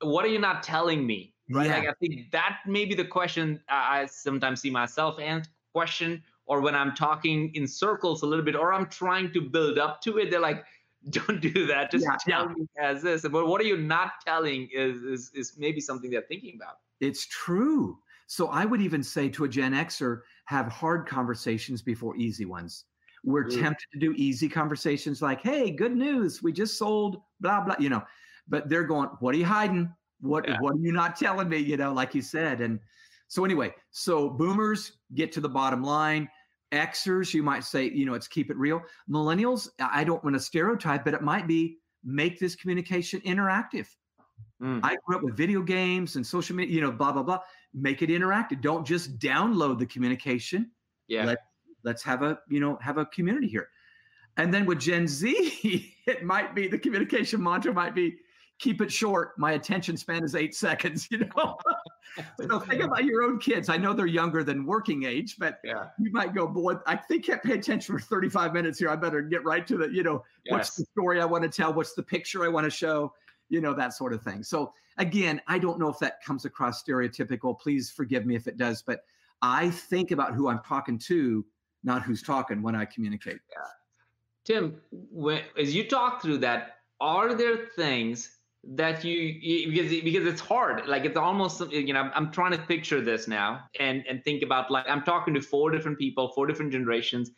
[0.03, 1.67] "What are you not telling me?" Right?
[1.67, 1.79] Yeah.
[1.79, 6.61] Like I think that may be the question I sometimes see myself and question or
[6.61, 10.19] when I'm talking in circles a little bit, or I'm trying to build up to
[10.19, 10.65] it, they're like,
[11.11, 11.93] don't do that.
[11.93, 12.55] Just yeah, tell yeah.
[12.55, 13.23] me as this.
[13.23, 16.79] But what are you not telling is, is is maybe something they're thinking about.
[17.01, 17.99] It's true.
[18.27, 22.85] So I would even say to a Gen Xer, have hard conversations before easy ones.
[23.29, 23.61] We're mm.
[23.61, 27.91] tempted to do easy conversations like, hey, good news, we just sold blah blah, you
[27.91, 28.03] know.
[28.49, 29.93] But they're going, what are you hiding?
[30.21, 30.57] What yeah.
[30.61, 31.59] what are you not telling me?
[31.59, 32.63] You know, like you said.
[32.63, 32.81] And
[33.29, 36.27] so anyway, so boomers get to the bottom line.
[36.73, 38.81] Xers, you might say, you know, it's keep it real.
[39.11, 43.89] Millennials, I don't want to stereotype, but it might be make this communication interactive.
[44.63, 44.81] Mm.
[44.83, 47.41] I grew up with video games and social media, you know, blah, blah, blah.
[47.75, 48.63] Make it interactive.
[48.63, 50.71] Don't just download the communication.
[51.09, 51.25] Yeah.
[51.27, 51.39] Let,
[51.83, 53.69] let's have a, you know, have a community here.
[54.37, 58.17] And then with Gen Z, it might be the communication mantra might be
[58.59, 59.39] keep it short.
[59.39, 61.57] My attention span is eight seconds, you know?
[62.49, 63.69] so think about your own kids.
[63.69, 65.89] I know they're younger than working age, but yeah.
[65.99, 68.91] you might go, boy, I think can't pay attention for 35 minutes here.
[68.91, 70.53] I better get right to the, you know, yes.
[70.53, 71.73] what's the story I want to tell?
[71.73, 73.13] What's the picture I want to show?
[73.49, 74.43] You know, that sort of thing.
[74.43, 77.59] So again, I don't know if that comes across stereotypical.
[77.59, 79.01] Please forgive me if it does, but
[79.41, 81.45] I think about who I'm talking to,
[81.89, 83.41] not who's talking when I communicate.
[83.51, 83.65] Yeah.
[84.45, 90.41] Tim, when, as you talk through that, are there things that you, because because it's
[90.41, 94.23] hard like it's almost you know i'm I'm trying to picture this now and and
[94.25, 97.31] think about like i'm talking to four different people four different generations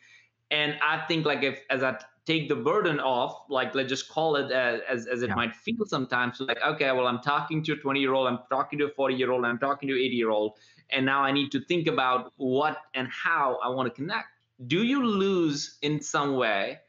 [0.49, 4.35] and i think like if as i take the burden off like let's just call
[4.35, 5.35] it as as, as it yeah.
[5.35, 8.79] might feel sometimes like okay well i'm talking to a 20 year old i'm talking
[8.79, 10.57] to a 40 year old i'm talking to an 80 year old
[10.89, 14.27] and now i need to think about what and how i want to connect
[14.67, 16.79] do you lose in some way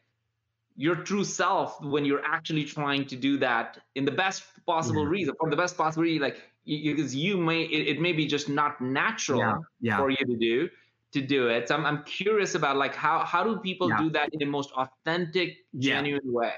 [0.76, 5.08] your true self when you're actually trying to do that in the best possible yeah.
[5.08, 8.48] reason for the best possible reason like because you may it, it, may be just
[8.48, 9.96] not natural yeah, yeah.
[9.98, 10.68] for you to do
[11.12, 11.68] to do it.
[11.68, 14.72] So I'm, I'm curious about like how how do people do that in the most
[14.72, 16.52] authentic, genuine way?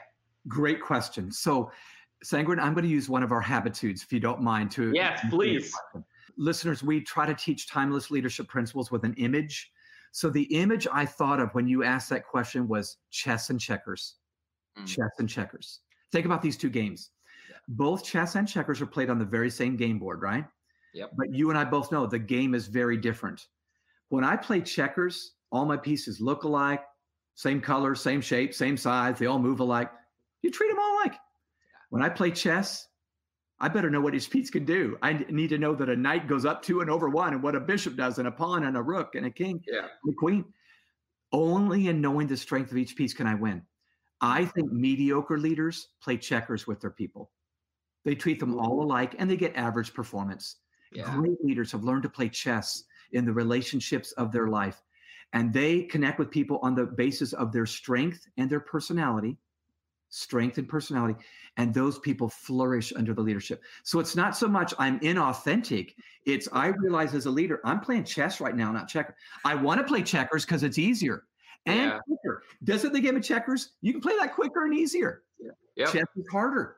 [0.48, 1.30] Great question.
[1.32, 1.70] So,
[2.24, 5.24] Sangram, I'm going to use one of our habitudes, if you don't mind, to yes,
[5.30, 5.72] please.
[6.36, 9.70] Listeners, we try to teach timeless leadership principles with an image.
[10.14, 14.14] So the image I thought of when you asked that question was chess and checkers.
[14.78, 14.86] Mm.
[14.86, 15.80] Chess and checkers.
[16.12, 17.10] Think about these two games.
[17.50, 17.56] Yeah.
[17.66, 20.44] Both chess and checkers are played on the very same game board, right?
[20.94, 21.10] Yep.
[21.16, 23.48] But you and I both know the game is very different.
[24.10, 26.84] When I play checkers, all my pieces look alike,
[27.34, 29.90] same color, same shape, same size, they all move alike.
[30.42, 31.16] You treat them all alike.
[31.90, 32.86] When I play chess,
[33.60, 34.98] I better know what each piece can do.
[35.00, 37.54] I need to know that a knight goes up two and over one, and what
[37.54, 39.86] a bishop does, and a pawn, and a rook, and a king, yeah.
[40.04, 40.44] and a queen.
[41.32, 43.62] Only in knowing the strength of each piece can I win.
[44.20, 47.30] I think mediocre leaders play checkers with their people.
[48.04, 48.90] They treat them all mm-hmm.
[48.90, 50.56] alike, and they get average performance.
[50.92, 51.12] Yeah.
[51.14, 54.82] Great leaders have learned to play chess in the relationships of their life,
[55.32, 59.36] and they connect with people on the basis of their strength and their personality
[60.14, 61.14] strength and personality
[61.56, 66.48] and those people flourish under the leadership so it's not so much i'm inauthentic it's
[66.52, 69.84] i realize as a leader i'm playing chess right now not checker i want to
[69.84, 71.24] play checkers because it's easier
[71.66, 71.98] and yeah.
[72.06, 75.50] quicker doesn't the game of checkers you can play that quicker and easier yeah.
[75.74, 75.92] Yep.
[75.92, 76.76] chess is harder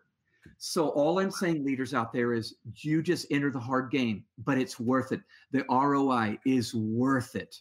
[0.56, 4.56] so all i'm saying leaders out there is you just enter the hard game but
[4.56, 5.20] it's worth it
[5.52, 7.60] the roi is worth it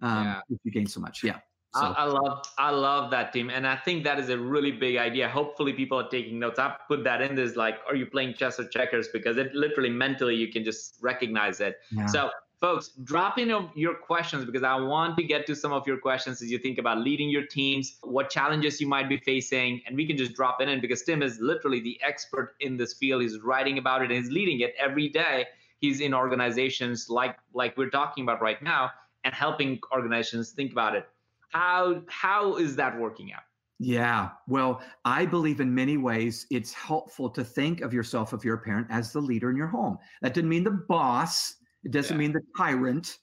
[0.00, 0.40] um, yeah.
[0.48, 1.38] if you gain so much yeah
[1.74, 1.80] so.
[1.80, 4.98] I, I, love I love that team, and I think that is a really big
[4.98, 5.26] idea.
[5.26, 6.58] Hopefully, people are taking notes.
[6.58, 9.08] I put that in this like, are you playing chess or checkers?
[9.08, 11.78] Because it literally mentally you can just recognize it.
[11.90, 12.06] Yeah.
[12.06, 12.30] So,
[12.60, 16.42] folks, drop in your questions because I want to get to some of your questions
[16.42, 20.06] as you think about leading your teams, what challenges you might be facing, and we
[20.06, 23.22] can just drop in because Tim is literally the expert in this field.
[23.22, 25.46] He's writing about it and he's leading it every day.
[25.78, 28.90] He's in organizations like like we're talking about right now
[29.24, 31.08] and helping organizations think about it
[31.52, 33.42] how how is that working out?
[33.78, 38.58] Yeah, well, I believe in many ways it's helpful to think of yourself, of you're
[38.58, 39.98] parent, as the leader in your home.
[40.20, 41.56] That didn't mean the boss.
[41.82, 42.20] It doesn't yeah.
[42.20, 43.18] mean the tyrant.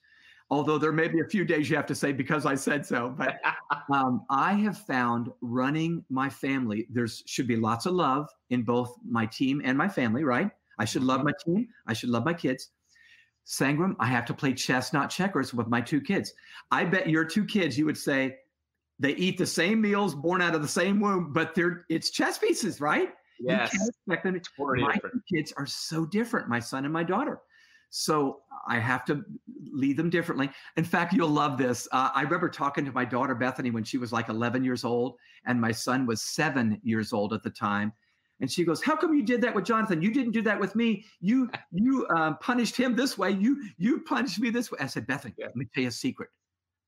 [0.51, 3.13] Although there may be a few days you have to say because I said so.
[3.15, 3.35] But
[3.93, 8.95] um, I have found running my family, there's should be lots of love in both
[9.07, 10.49] my team and my family, right?
[10.79, 11.67] I should love my team.
[11.87, 12.71] I should love my kids.
[13.49, 16.33] Sangram, I have to play chess, not checkers with my two kids.
[16.69, 18.37] I bet your two kids, you would say
[18.99, 22.37] they eat the same meals, born out of the same womb, but they're it's chess
[22.37, 23.09] pieces, right?
[23.39, 23.73] Yes.
[23.73, 24.39] You can't expect them.
[24.81, 25.23] My different.
[25.33, 27.39] kids are so different, my son and my daughter.
[27.89, 29.25] So I have to
[29.71, 30.51] lead them differently.
[30.77, 31.87] In fact, you'll love this.
[31.91, 35.15] Uh, I remember talking to my daughter Bethany when she was like 11 years old,
[35.45, 37.93] and my son was seven years old at the time.
[38.41, 40.01] And she goes, "How come you did that with Jonathan?
[40.01, 41.05] You didn't do that with me.
[41.19, 43.31] You you um, punished him this way.
[43.31, 45.47] You you punished me this way." I said, "Bethany, yeah.
[45.47, 46.29] let me tell you a secret.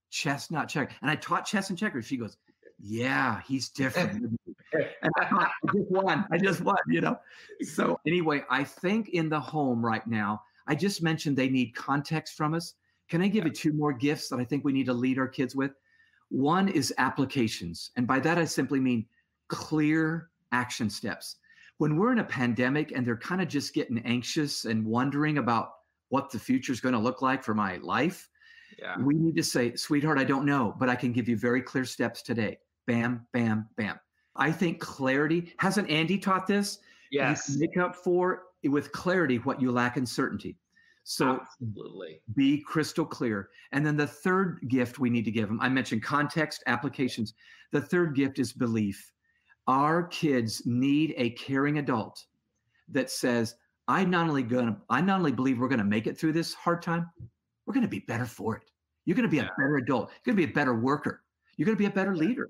[0.09, 2.05] Chess, not checker." And I taught chess and checkers.
[2.05, 2.37] She goes,
[2.79, 4.13] "Yeah, he's different."
[4.73, 6.25] and I, thought, I just won.
[6.31, 6.77] I just won.
[6.87, 7.19] You know.
[7.63, 12.35] So anyway, I think in the home right now, I just mentioned they need context
[12.35, 12.75] from us.
[13.09, 15.27] Can I give you two more gifts that I think we need to lead our
[15.27, 15.71] kids with?
[16.29, 19.05] One is applications, and by that I simply mean
[19.49, 21.37] clear action steps
[21.81, 25.71] when we're in a pandemic and they're kind of just getting anxious and wondering about
[26.09, 28.29] what the future is going to look like for my life,
[28.77, 28.95] yeah.
[28.99, 31.83] we need to say, sweetheart, I don't know, but I can give you very clear
[31.83, 32.59] steps today.
[32.85, 33.99] Bam, bam, bam.
[34.35, 36.77] I think clarity, hasn't Andy taught this?
[37.11, 37.49] Yes.
[37.49, 40.59] You make up for with clarity what you lack in certainty.
[41.03, 42.21] So Absolutely.
[42.35, 43.49] be crystal clear.
[43.71, 47.33] And then the third gift we need to give them, I mentioned context, applications.
[47.71, 49.11] The third gift is belief.
[49.67, 52.25] Our kids need a caring adult
[52.89, 53.55] that says,
[53.87, 56.81] I not only gonna, I not only believe we're gonna make it through this hard
[56.81, 57.09] time,
[57.65, 58.63] we're gonna be better for it.
[59.05, 59.43] You're gonna be yeah.
[59.43, 60.11] a better adult.
[60.25, 61.23] You're gonna be a better worker.
[61.57, 62.49] You're gonna be a better leader.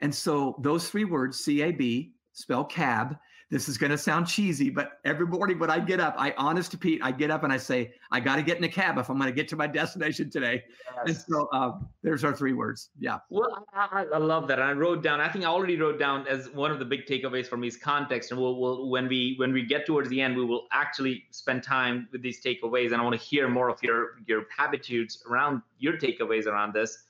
[0.00, 3.16] And so those three words, C-A-B, spell cab,
[3.52, 6.70] this is going to sound cheesy, but every morning when I get up, I honest
[6.70, 8.96] to Pete, I get up and I say, I got to get in a cab
[8.96, 10.64] if I'm going to get to my destination today.
[10.86, 11.04] Yes.
[11.06, 12.88] And so uh, there's our three words.
[12.98, 13.18] Yeah.
[13.28, 14.58] Well, I, I, love that.
[14.58, 17.04] And I wrote down, I think I already wrote down as one of the big
[17.04, 18.30] takeaways for me is context.
[18.30, 21.62] And we'll, we'll, when we, when we get towards the end, we will actually spend
[21.62, 22.92] time with these takeaways.
[22.92, 27.04] And I want to hear more of your, your habitudes around your takeaways around this.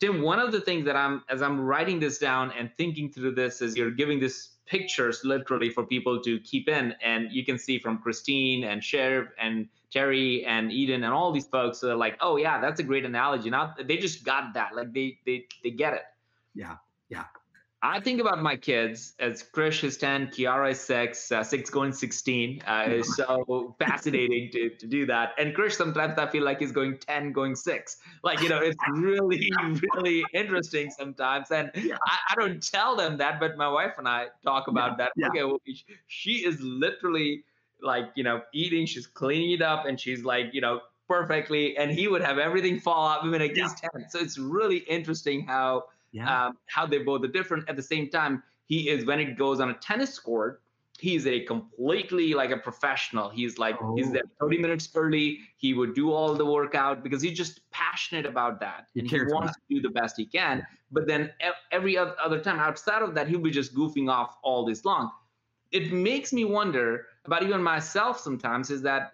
[0.00, 3.36] Tim, one of the things that I'm, as I'm writing this down and thinking through
[3.36, 6.94] this, is you're giving this pictures literally for people to keep in.
[7.02, 11.46] And you can see from Christine and Sheriff and Terry and Eden and all these
[11.46, 13.50] folks are like, oh yeah, that's a great analogy.
[13.50, 14.74] Now they just got that.
[14.74, 16.02] Like they they they get it.
[16.54, 16.76] Yeah.
[17.08, 17.24] Yeah.
[17.82, 21.92] I think about my kids as Krish is 10, Kiara is 6, uh, 6 going
[21.92, 22.62] 16.
[22.66, 25.34] Uh, it's so fascinating to, to do that.
[25.38, 27.96] And Krish, sometimes I feel like he's going 10, going 6.
[28.24, 29.50] Like, you know, it's really,
[29.94, 31.50] really interesting sometimes.
[31.50, 31.96] And yeah.
[32.06, 34.96] I, I, don't tell them that, but my wife and I talk about yeah.
[34.96, 35.12] that.
[35.16, 35.28] Yeah.
[35.28, 35.60] Okay, well,
[36.06, 37.44] she is literally
[37.82, 41.76] like, you know, eating, she's cleaning it up, and she's like, you know, perfectly.
[41.76, 44.08] And he would have everything fall out even like he's 10.
[44.08, 45.84] So it's really interesting how
[46.16, 46.46] yeah.
[46.46, 47.68] um, how they both are different.
[47.68, 50.62] At the same time, he is when it goes on a tennis court,
[50.98, 53.28] he's a completely like a professional.
[53.28, 53.94] He's like oh.
[53.96, 55.40] he's there 30 minutes early.
[55.56, 59.52] He would do all the workout because he's just passionate about that and he wants
[59.54, 60.66] to do the best he can.
[60.90, 61.32] But then
[61.72, 65.10] every other time outside of that, he'll be just goofing off all this long.
[65.72, 69.12] It makes me wonder about even myself sometimes is that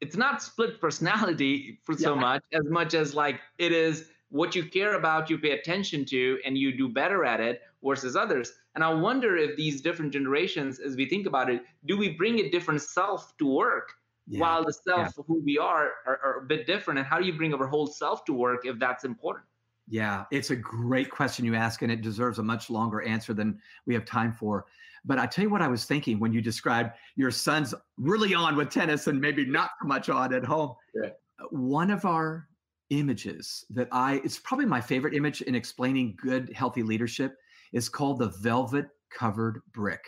[0.00, 4.64] it's not split personality for so much as much as like it is what you
[4.64, 8.52] care about, you pay attention to, and you do better at it versus others.
[8.74, 12.40] And I wonder if these different generations, as we think about it, do we bring
[12.40, 13.92] a different self to work?
[14.28, 14.40] Yeah.
[14.40, 15.22] While the self yeah.
[15.26, 17.86] who we are, are are a bit different, and how do you bring our whole
[17.86, 19.44] self to work if that's important?
[19.88, 23.60] Yeah, it's a great question you ask, and it deserves a much longer answer than
[23.86, 24.66] we have time for.
[25.04, 28.56] But I tell you what I was thinking when you described your son's really on
[28.56, 30.74] with tennis and maybe not so much on at home.
[30.92, 31.10] Yeah.
[31.50, 32.48] One of our
[32.90, 37.36] images that I, it's probably my favorite image in explaining good, healthy leadership,
[37.72, 40.04] is called the velvet covered brick.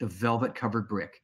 [0.00, 1.22] The velvet covered brick.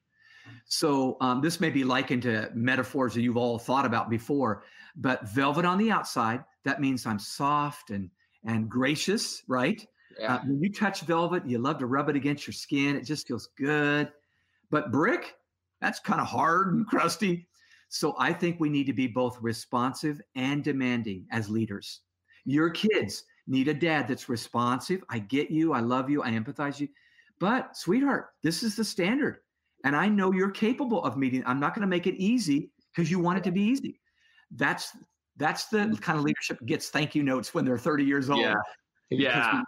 [0.67, 5.29] So um, this may be likened to metaphors that you've all thought about before, but
[5.29, 8.11] velvet on the outside, that means I'm soft and
[8.45, 9.85] and gracious, right?
[10.19, 10.37] Yeah.
[10.37, 12.97] Uh, when you touch velvet, you love to rub it against your skin.
[12.97, 14.11] It just feels good.
[14.71, 15.35] But brick,
[15.81, 17.49] that's kind of hard and crusty.
[17.89, 22.01] So I think we need to be both responsive and demanding as leaders.
[22.45, 25.03] Your kids need a dad that's responsive.
[25.09, 25.73] I get you.
[25.73, 26.23] I love you.
[26.23, 26.89] I empathize you.
[27.39, 29.39] But sweetheart, this is the standard.
[29.85, 31.43] And I know you're capable of meeting.
[31.47, 34.01] I'm not going to make it easy because you want it to be easy.
[34.51, 34.97] That's
[35.37, 38.41] that's the kind of leadership gets thank you notes when they're 30 years old.
[38.41, 38.55] Yeah.
[39.11, 39.63] Yeah.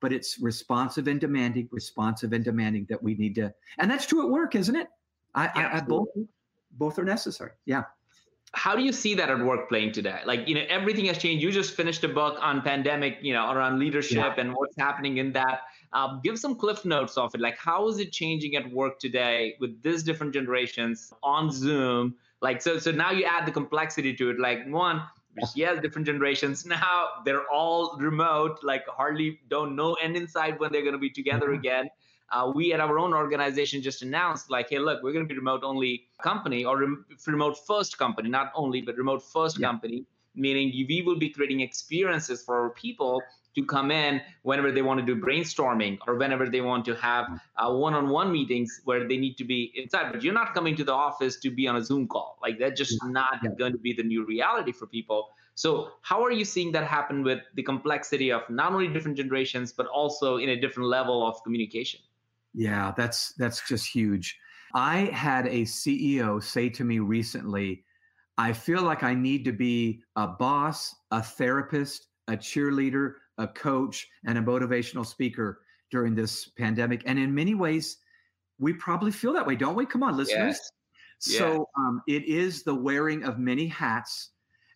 [0.00, 4.24] But it's responsive and demanding, responsive and demanding that we need to, and that's true
[4.24, 4.88] at work, isn't it?
[5.34, 6.08] I, yeah, I, I both
[6.72, 7.52] both are necessary.
[7.64, 7.84] Yeah.
[8.54, 10.20] How do you see that at work playing today?
[10.26, 11.42] Like, you know, everything has changed.
[11.42, 14.40] You just finished a book on pandemic, you know, around leadership yeah.
[14.40, 15.60] and what's happening in that.
[15.94, 17.40] Um, give some cliff notes of it.
[17.40, 22.14] Like, how is it changing at work today with these different generations on Zoom?
[22.42, 24.38] Like, so, so now you add the complexity to it.
[24.38, 25.02] Like, one,
[25.54, 26.66] yes, different generations.
[26.72, 31.10] Now they're all remote, like hardly don't know end inside when they're going to be
[31.10, 31.60] together mm-hmm.
[31.60, 31.88] again
[32.32, 35.38] uh, we at our own organization just announced like hey look we're going to be
[35.38, 39.66] remote only company or rem- remote first company not only but remote first yeah.
[39.66, 43.22] company meaning we will be creating experiences for our people
[43.54, 47.26] to come in whenever they want to do brainstorming or whenever they want to have
[47.58, 50.92] uh, one-on-one meetings where they need to be inside but you're not coming to the
[50.92, 53.10] office to be on a zoom call like that's just yeah.
[53.10, 53.50] not yeah.
[53.58, 57.22] going to be the new reality for people so how are you seeing that happen
[57.22, 61.42] with the complexity of not only different generations but also in a different level of
[61.44, 62.00] communication
[62.54, 64.38] yeah, that's that's just huge.
[64.74, 67.84] I had a CEO say to me recently,
[68.38, 74.06] I feel like I need to be a boss, a therapist, a cheerleader, a coach,
[74.26, 75.60] and a motivational speaker
[75.90, 77.02] during this pandemic.
[77.04, 77.98] And in many ways,
[78.58, 79.84] we probably feel that way, don't we?
[79.84, 80.58] Come on, listeners.
[80.58, 80.70] Yes.
[81.38, 84.30] So um, it is the wearing of many hats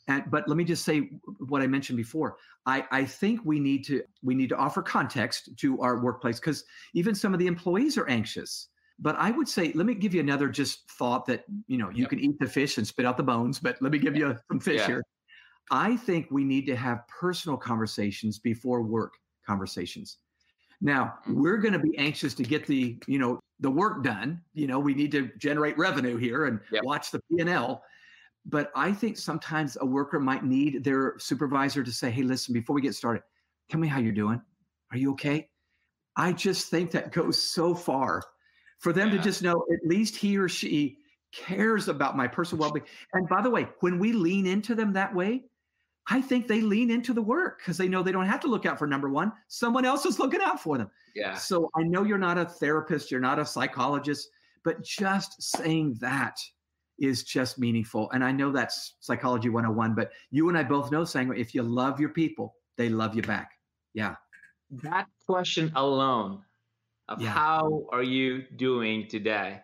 [0.09, 1.11] and, but let me just say
[1.47, 2.37] what I mentioned before.
[2.65, 6.65] I, I think we need to we need to offer context to our workplace because
[6.95, 8.69] even some of the employees are anxious.
[8.99, 12.03] But I would say, let me give you another just thought that you know you
[12.03, 12.11] yep.
[12.11, 13.59] can eat the fish and spit out the bones.
[13.59, 14.87] But let me give you some fish yeah.
[14.87, 15.03] here.
[15.71, 19.15] I think we need to have personal conversations before work
[19.47, 20.19] conversations.
[20.81, 21.41] Now mm-hmm.
[21.41, 24.41] we're going to be anxious to get the you know the work done.
[24.55, 26.85] You know we need to generate revenue here and yep.
[26.85, 27.83] watch the P and L
[28.49, 32.75] but I think sometimes a worker might need their supervisor to say, hey, listen, before
[32.75, 33.23] we get started,
[33.69, 34.41] tell me how you're doing.
[34.93, 35.49] Are you okay?
[36.17, 38.23] I just think that goes so far
[38.79, 39.17] for them yeah.
[39.17, 40.99] to just know at least he or she
[41.33, 42.87] cares about my personal well being.
[43.13, 45.43] And by the way, when we lean into them that way,
[46.09, 48.65] I think they lean into the work because they know they don't have to look
[48.65, 49.33] out for number one.
[49.49, 50.89] Someone else is looking out for them.
[51.17, 51.35] Yeah.
[51.35, 54.29] So I know you're not a therapist, you're not a psychologist,
[54.63, 56.39] but just saying that
[56.99, 58.11] is just meaningful.
[58.13, 61.63] And I know that's psychology 101, but you and I both know saying if you
[61.63, 63.53] love your people, they love you back.
[63.95, 64.17] Yeah.
[64.83, 66.43] That question alone
[67.09, 67.31] of yeah.
[67.31, 69.61] how are you doing today?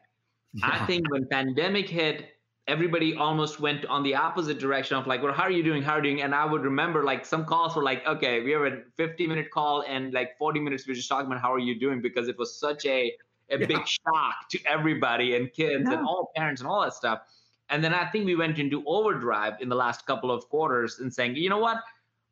[0.55, 0.69] Yeah.
[0.71, 2.29] I think when pandemic hit,
[2.69, 5.83] everybody almost went on the opposite direction of like, well, how are you doing?
[5.83, 6.23] How are you doing?
[6.23, 9.51] And I would remember like some calls were like, okay, we have a 50 minute
[9.51, 12.39] call and like 40 minutes we're just talking about how are you doing because it
[12.39, 13.13] was such a
[13.51, 13.67] a yeah.
[13.67, 15.99] big shock to everybody and kids yeah.
[15.99, 17.21] and all parents and all that stuff.
[17.69, 21.13] And then I think we went into overdrive in the last couple of quarters and
[21.13, 21.79] saying, you know what,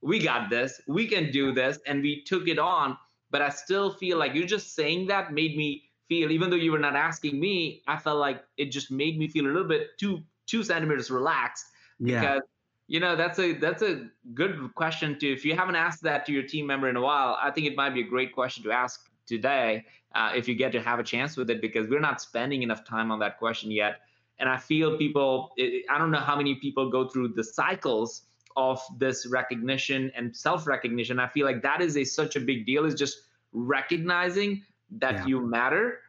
[0.03, 2.97] we got this, we can do this, and we took it on.
[3.31, 6.73] But I still feel like you just saying that made me feel, even though you
[6.73, 9.99] were not asking me, I felt like it just made me feel a little bit
[9.99, 11.67] two two centimeters relaxed.
[12.01, 12.21] Yeah.
[12.21, 12.43] Because
[12.91, 16.33] you know that's a that's a good question to if you haven't asked that to
[16.33, 18.73] your team member in a while i think it might be a great question to
[18.73, 22.21] ask today uh, if you get to have a chance with it because we're not
[22.21, 24.01] spending enough time on that question yet
[24.39, 25.53] and i feel people
[25.95, 28.23] i don't know how many people go through the cycles
[28.57, 32.67] of this recognition and self recognition i feel like that is a such a big
[32.67, 33.17] deal is just
[33.53, 35.27] recognizing that yeah.
[35.27, 36.01] you matter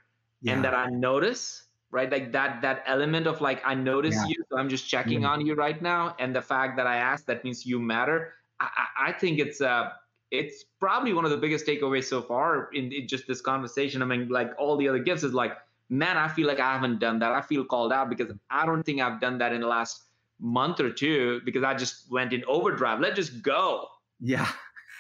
[0.42, 0.54] yeah.
[0.54, 2.12] and that I notice, right?
[2.12, 4.28] Like that that element of like I notice yeah.
[4.28, 7.28] you, so I'm just checking on you right now, and the fact that I asked
[7.28, 8.34] that means you matter.
[8.60, 9.90] I, I think it's uh
[10.32, 14.02] it's probably one of the biggest takeaways so far in, in just this conversation.
[14.02, 15.54] I mean, like all the other gifts is like,
[15.90, 17.32] man, I feel like I haven't done that.
[17.34, 20.06] I feel called out because I don't think I've done that in the last
[20.40, 23.00] month or two because I just went in overdrive.
[23.00, 23.88] Let's just go.
[24.20, 24.50] Yeah.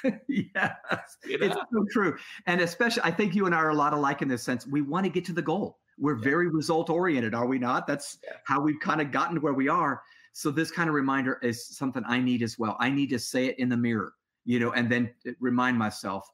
[0.27, 2.17] yes, it's so true.
[2.47, 4.65] And especially, I think you and I are a lot alike in this sense.
[4.67, 5.77] We want to get to the goal.
[5.97, 6.23] We're yeah.
[6.23, 7.88] very result oriented, are we not?
[7.88, 8.34] That's yeah.
[8.45, 10.01] how we've kind of gotten to where we are.
[10.34, 12.77] So this kind of reminder is something I need as well.
[12.79, 14.13] I need to say it in the mirror,
[14.46, 16.30] you know, and then remind myself.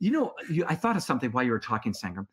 [0.00, 2.26] You know, you, I thought of something while you were talking, Sangram.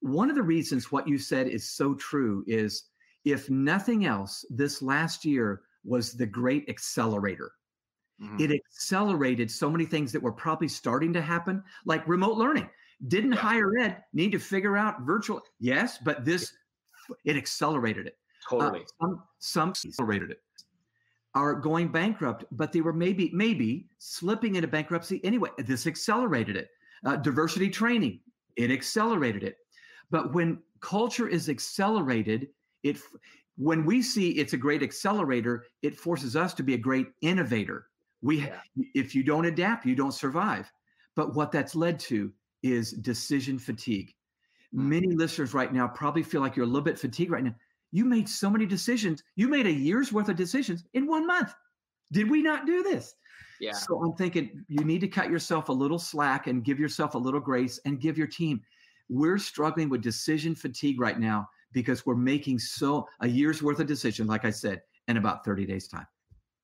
[0.00, 2.84] One of the reasons what you said is so true is
[3.24, 7.52] if nothing else, this last year was the great accelerator
[8.22, 8.40] Mm-hmm.
[8.40, 12.68] It accelerated so many things that were probably starting to happen, like remote learning.
[13.08, 13.38] Didn't yeah.
[13.38, 15.40] higher ed need to figure out virtual?
[15.58, 16.52] Yes, but this
[17.24, 18.16] it accelerated it.
[18.46, 18.80] Uh, totally.
[18.80, 20.42] Uh, some some accelerated it.
[21.34, 25.48] Are going bankrupt, but they were maybe maybe slipping into bankruptcy anyway.
[25.56, 26.68] This accelerated it.
[27.06, 28.20] Uh, diversity training,
[28.56, 29.56] it accelerated it.
[30.10, 32.48] But when culture is accelerated,
[32.82, 32.98] it
[33.56, 37.86] when we see it's a great accelerator, it forces us to be a great innovator.
[38.20, 38.60] We, yeah.
[38.94, 40.70] if you don't adapt, you don't survive.
[41.16, 44.14] But what that's led to is decision fatigue.
[44.74, 44.88] Mm-hmm.
[44.88, 47.54] Many listeners right now probably feel like you're a little bit fatigued right now.
[47.92, 49.22] You made so many decisions.
[49.36, 51.54] You made a year's worth of decisions in one month.
[52.10, 53.14] Did we not do this?
[53.60, 53.72] Yeah.
[53.72, 57.18] So I'm thinking you need to cut yourself a little slack and give yourself a
[57.18, 58.60] little grace and give your team.
[59.08, 63.86] We're struggling with decision fatigue right now because we're making so a year's worth of
[63.86, 66.06] decisions, like I said, in about 30 days' time.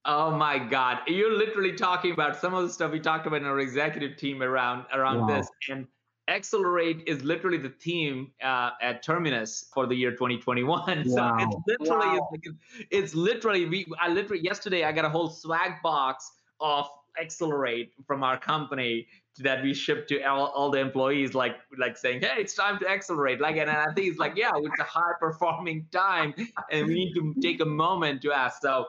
[0.06, 0.98] Oh my God.
[1.06, 4.42] You're literally talking about some of the stuff we talked about in our executive team
[4.42, 5.36] around around wow.
[5.36, 5.48] this.
[5.68, 5.86] And
[6.28, 10.68] Accelerate is literally the theme uh, at Terminus for the year 2021.
[11.08, 11.38] Wow.
[11.38, 12.28] So it's literally wow.
[12.32, 12.48] it's,
[12.90, 16.88] it's literally we I literally yesterday I got a whole swag box of
[17.20, 19.06] Accelerate from our company
[19.40, 22.88] that we ship to all, all, the employees, like like saying, "Hey, it's time to
[22.88, 26.34] accelerate." Like, and I think it's like, yeah, it's a high performing time,
[26.70, 28.62] and we need to take a moment to ask.
[28.62, 28.86] So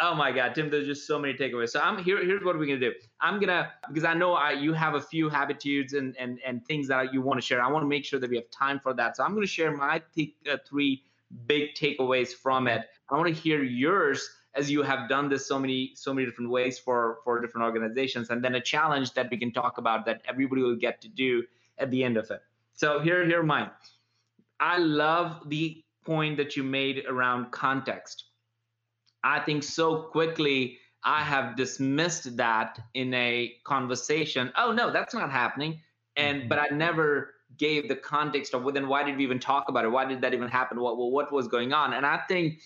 [0.00, 1.70] Oh my God, Tim, there's just so many takeaways.
[1.70, 2.22] So I'm here.
[2.24, 2.92] Here's what we're gonna do.
[3.20, 6.88] I'm gonna because I know I, you have a few habitudes and and and things
[6.88, 7.62] that you want to share.
[7.62, 9.16] I want to make sure that we have time for that.
[9.16, 11.04] So I'm gonna share my th- uh, three
[11.46, 12.86] big takeaways from it.
[13.08, 16.50] I want to hear yours as you have done this so many so many different
[16.50, 20.22] ways for for different organizations, and then a challenge that we can talk about that
[20.26, 21.44] everybody will get to do
[21.78, 22.40] at the end of it.
[22.72, 23.70] So here here mine.
[24.58, 28.24] I love the point that you made around context
[29.24, 34.52] I think so quickly I have dismissed that in a conversation.
[34.56, 35.80] Oh no, that's not happening.
[36.16, 36.48] And mm-hmm.
[36.48, 39.84] but I never gave the context of well then why did we even talk about
[39.84, 39.88] it?
[39.88, 40.78] Why did that even happen?
[40.80, 41.94] What what was going on?
[41.94, 42.60] And I think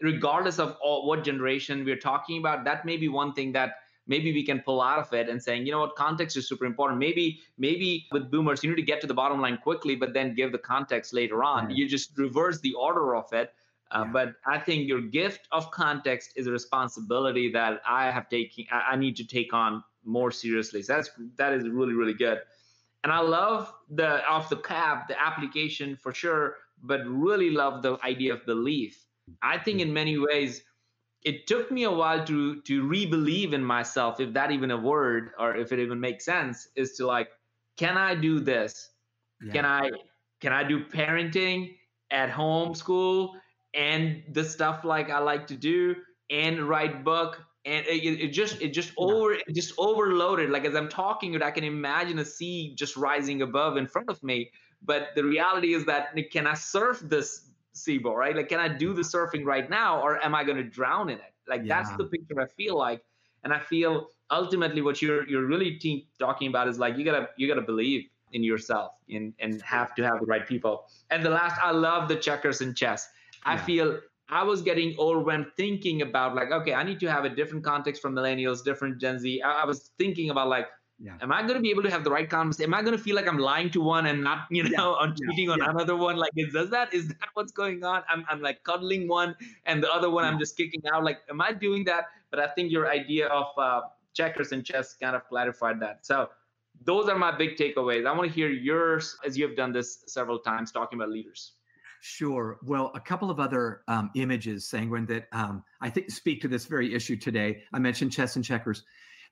[0.00, 3.72] regardless of all, what generation we're talking about, that may be one thing that
[4.06, 6.64] maybe we can pull out of it and saying, you know what, context is super
[6.64, 6.98] important.
[6.98, 10.34] Maybe, maybe with boomers, you need to get to the bottom line quickly, but then
[10.34, 11.66] give the context later on.
[11.66, 11.76] Right.
[11.76, 13.52] You just reverse the order of it
[13.90, 14.12] uh, yeah.
[14.12, 18.66] But I think your gift of context is a responsibility that I have taken.
[18.70, 20.82] I need to take on more seriously.
[20.82, 22.40] So that's that is really really good.
[23.04, 27.98] And I love the off the cap the application for sure, but really love the
[28.04, 29.06] idea of belief.
[29.42, 30.62] I think in many ways
[31.22, 35.30] it took me a while to to re-believe in myself, if that even a word
[35.38, 37.28] or if it even makes sense, is to like,
[37.76, 38.90] can I do this?
[39.40, 39.52] Yeah.
[39.52, 39.90] Can I
[40.40, 41.76] can I do parenting
[42.10, 43.34] at home school?
[43.74, 45.96] And the stuff like I like to do
[46.30, 50.76] and write book and it, it just it just over it just overloaded like as
[50.76, 54.50] i'm talking i can imagine a sea just rising above in front of me
[54.82, 57.48] but the reality is that can i surf this
[57.78, 58.36] SIBO, right?
[58.36, 61.18] Like, can I do the surfing right now, or am I going to drown in
[61.18, 61.32] it?
[61.46, 61.82] Like, yeah.
[61.82, 63.02] that's the picture I feel like,
[63.44, 67.28] and I feel ultimately what you're you're really te- talking about is like you gotta
[67.38, 70.84] you gotta believe in yourself and and have to have the right people.
[71.10, 73.08] And the last, I love the checkers and chess.
[73.44, 73.98] I feel
[74.30, 78.02] I was getting overwhelmed thinking about like, okay, I need to have a different context
[78.02, 79.42] from millennials, different Gen Z.
[79.42, 80.66] I, I was thinking about like,
[81.00, 81.16] yeah.
[81.22, 82.70] am I going to be able to have the right conversation?
[82.70, 84.82] Am I going to feel like I'm lying to one and not, you know, yeah.
[84.82, 85.64] on cheating yeah.
[85.64, 86.16] on another one?
[86.16, 88.02] Like, is does that is that what's going on?
[88.08, 89.34] I'm I'm like cuddling one
[89.64, 91.04] and the other one I'm just kicking out.
[91.04, 92.06] Like, am I doing that?
[92.30, 93.82] But I think your idea of uh,
[94.12, 96.04] checkers and chess kind of clarified that.
[96.04, 96.28] So
[96.84, 98.06] those are my big takeaways.
[98.06, 101.52] I want to hear yours as you have done this several times talking about leaders.
[102.10, 102.58] Sure.
[102.64, 106.64] Well, a couple of other um, images, Sangram, that um, I think speak to this
[106.64, 107.62] very issue today.
[107.74, 108.82] I mentioned chess and checkers.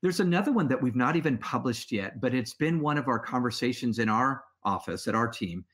[0.03, 3.19] There's another one that we've not even published yet, but it's been one of our
[3.19, 5.65] conversations in our office at our team,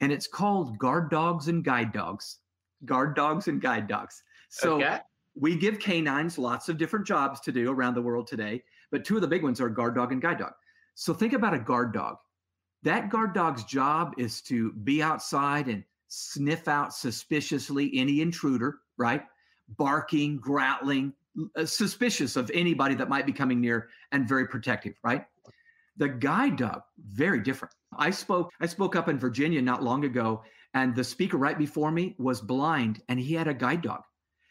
[0.00, 2.38] and it's called Guard Dogs and Guide Dogs.
[2.84, 4.20] Guard Dogs and Guide Dogs.
[4.48, 4.98] So okay.
[5.36, 9.14] we give canines lots of different jobs to do around the world today, but two
[9.14, 10.52] of the big ones are guard dog and guide dog.
[10.96, 12.16] So think about a guard dog.
[12.82, 19.22] That guard dog's job is to be outside and sniff out suspiciously any intruder, right?
[19.78, 21.14] Barking, growling,
[21.56, 25.24] uh, suspicious of anybody that might be coming near and very protective, right?
[25.96, 27.74] The guide dog, very different.
[27.96, 30.42] I spoke I spoke up in Virginia not long ago
[30.74, 34.02] and the speaker right before me was blind and he had a guide dog.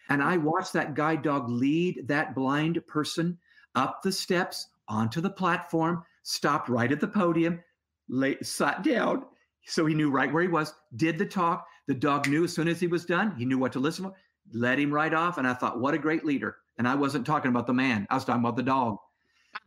[0.10, 3.38] And I watched that guide dog lead that blind person
[3.76, 7.62] up the steps onto the platform, stopped right at the podium,
[8.08, 9.26] lay, sat down,
[9.66, 11.68] so he knew right where he was, did the talk.
[11.88, 14.14] The dog knew as soon as he was done, he knew what to listen for,
[14.54, 15.38] let him right off.
[15.38, 16.58] And I thought, what a great leader.
[16.78, 18.98] And I wasn't talking about the man, I was talking about the dog.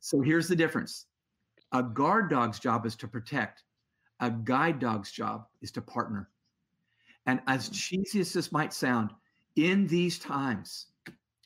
[0.01, 1.07] So here's the difference
[1.72, 3.64] a guard dog's job is to protect,
[4.20, 6.28] a guide dog's job is to partner.
[7.26, 7.74] And as mm-hmm.
[7.74, 9.11] cheesy as this might sound,
[9.57, 10.86] in these times,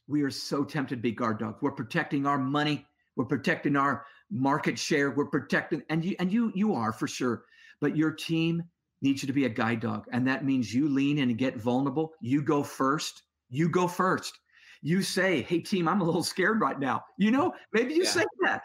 [0.09, 1.59] we are so tempted to be guard dogs.
[1.61, 2.87] We're protecting our money,
[3.17, 7.45] we're protecting our market share, we're protecting, and you and you you are for sure
[7.81, 8.63] but your team
[9.03, 10.07] needs you to be a guide dog.
[10.13, 12.13] And that means you lean in and get vulnerable.
[12.21, 13.23] You go first.
[13.51, 14.39] You go first.
[14.83, 17.03] You say, Hey, team, I'm a little scared right now.
[17.19, 18.11] You know, maybe you yeah.
[18.11, 18.63] say that.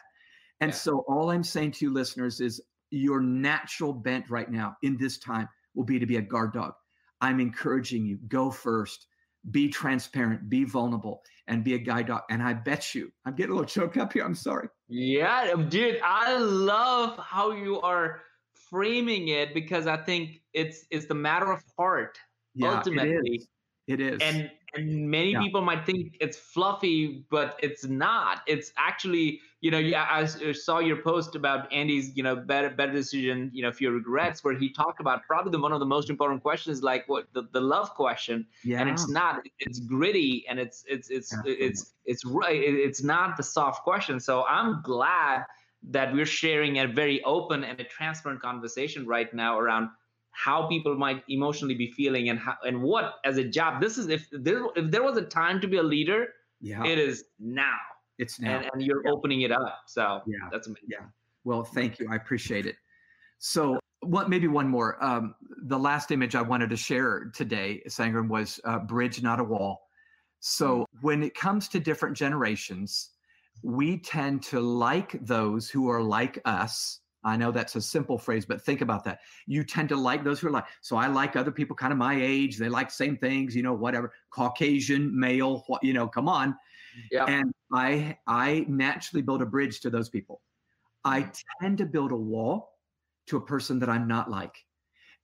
[0.62, 0.76] And yeah.
[0.76, 5.18] so all I'm saying to you listeners is your natural bent right now in this
[5.18, 6.74] time will be to be a guard dog.
[7.22, 9.08] I'm encouraging you, go first,
[9.52, 12.22] be transparent, be vulnerable, and be a guide dog.
[12.30, 14.24] And I bet you, I'm getting a little choked up here.
[14.24, 14.68] I'm sorry.
[14.88, 18.22] Yeah, dude, I love how you are
[18.72, 22.18] framing it because I think it's it's the matter of heart
[22.56, 23.36] yeah, ultimately.
[23.36, 23.48] It is.
[23.88, 24.22] It is.
[24.22, 25.42] And and many yeah.
[25.42, 28.42] people might think it's fluffy, but it's not.
[28.48, 32.94] It's actually, you know, yeah, I saw your post about Andy's, you know, better better
[32.94, 36.10] decision, you know, few regrets, where he talked about probably the one of the most
[36.10, 38.48] important questions, like what the, the love question.
[38.64, 38.80] Yeah.
[38.80, 39.42] And it's not.
[39.60, 41.66] It's gritty, and it's it's it's Absolutely.
[41.66, 42.62] it's it's right.
[42.62, 44.22] It's not the soft question.
[44.22, 45.44] So I'm glad
[45.90, 49.90] that we're sharing a very open and a transparent conversation right now around
[50.32, 54.08] how people might emotionally be feeling and how and what as a job this is
[54.08, 56.28] if there if there was a time to be a leader
[56.62, 56.84] yeah.
[56.86, 57.78] it is now.
[58.18, 58.58] It's now.
[58.58, 59.12] and, and you're yeah.
[59.12, 59.82] opening it up.
[59.88, 60.38] So yeah.
[60.52, 60.90] that's amazing.
[60.90, 61.06] Yeah.
[61.44, 62.08] Well thank you.
[62.10, 62.76] I appreciate it.
[63.40, 65.04] So what maybe one more.
[65.04, 69.44] Um, the last image i wanted to share today Sangram was uh, bridge not a
[69.44, 69.90] wall.
[70.40, 70.86] So mm.
[71.02, 73.10] when it comes to different generations
[73.64, 77.00] we tend to like those who are like us.
[77.24, 79.20] I know that's a simple phrase, but think about that.
[79.46, 80.66] You tend to like those who are like.
[80.82, 82.58] So I like other people kind of my age.
[82.58, 84.12] They like same things, you know, whatever.
[84.32, 86.56] Caucasian, male, you know, come on.
[87.12, 87.26] Yeah.
[87.26, 90.42] And I I naturally build a bridge to those people.
[91.06, 91.44] I mm.
[91.62, 92.72] tend to build a wall
[93.28, 94.56] to a person that I'm not like.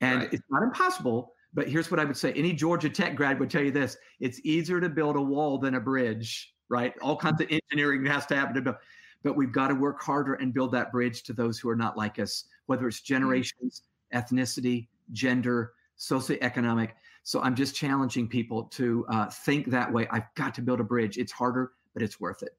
[0.02, 0.34] And right.
[0.34, 2.32] it's not impossible, but here's what I would say.
[2.34, 3.98] Any Georgia Tech grad would tell you this.
[4.20, 6.94] It's easier to build a wall than a bridge right?
[7.02, 8.76] All kinds of engineering has to happen to build.
[9.24, 11.98] But we've got to work harder and build that bridge to those who are not
[11.98, 13.16] like us, whether it's mm-hmm.
[13.16, 13.82] generations,
[14.14, 16.92] ethnicity, gender, socioeconomic.
[17.24, 20.08] So I'm just challenging people to uh, think that way.
[20.12, 21.18] I've got to build a bridge.
[21.18, 22.56] It's harder, but it's worth it.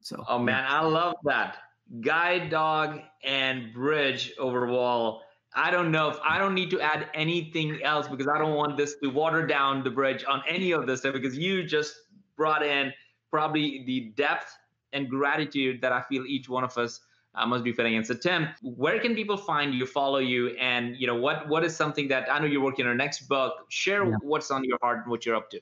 [0.00, 0.24] So.
[0.28, 1.58] Oh man, I love that
[2.00, 5.22] guide dog and bridge over wall.
[5.54, 8.76] I don't know if I don't need to add anything else because I don't want
[8.76, 11.94] this to water down the bridge on any of this because you just
[12.36, 12.92] brought in
[13.30, 14.56] probably the depth
[14.92, 17.00] and gratitude that I feel each one of us
[17.34, 17.96] uh, must be feeling.
[17.96, 21.64] And so, Tim, where can people find you, follow you, and you know what what
[21.64, 23.54] is something that I know you're working on your next book?
[23.68, 24.16] Share yeah.
[24.22, 25.60] what's on your heart and what you're up to.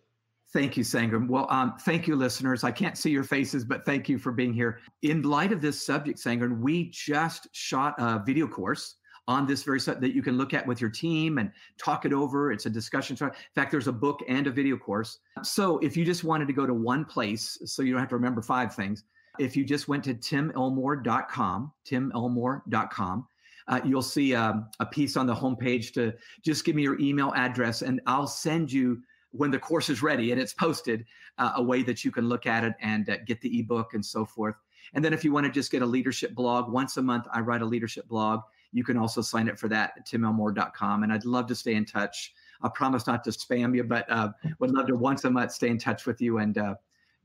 [0.52, 1.28] Thank you, Sangram.
[1.28, 2.62] Well, um, thank you, listeners.
[2.62, 4.78] I can't see your faces, but thank you for being here.
[5.02, 8.94] In light of this subject, Sangram, we just shot a video course
[9.28, 12.12] on this very site that you can look at with your team and talk it
[12.12, 12.52] over.
[12.52, 13.16] It's a discussion.
[13.20, 15.18] In fact, there's a book and a video course.
[15.42, 18.16] So if you just wanted to go to one place, so you don't have to
[18.16, 19.04] remember five things,
[19.38, 23.26] if you just went to timelmore.com, timelmore.com,
[23.68, 26.12] uh, you'll see um, a piece on the homepage to
[26.42, 29.02] just give me your email address and I'll send you
[29.32, 31.04] when the course is ready and it's posted
[31.38, 34.04] uh, a way that you can look at it and uh, get the ebook and
[34.04, 34.54] so forth.
[34.94, 37.40] And then if you want to just get a leadership blog, once a month I
[37.40, 38.40] write a leadership blog.
[38.72, 41.02] You can also sign up for that at timelmore.com.
[41.02, 42.34] And I'd love to stay in touch.
[42.62, 45.68] I promise not to spam you, but uh, would love to once a month stay
[45.68, 46.74] in touch with you and uh,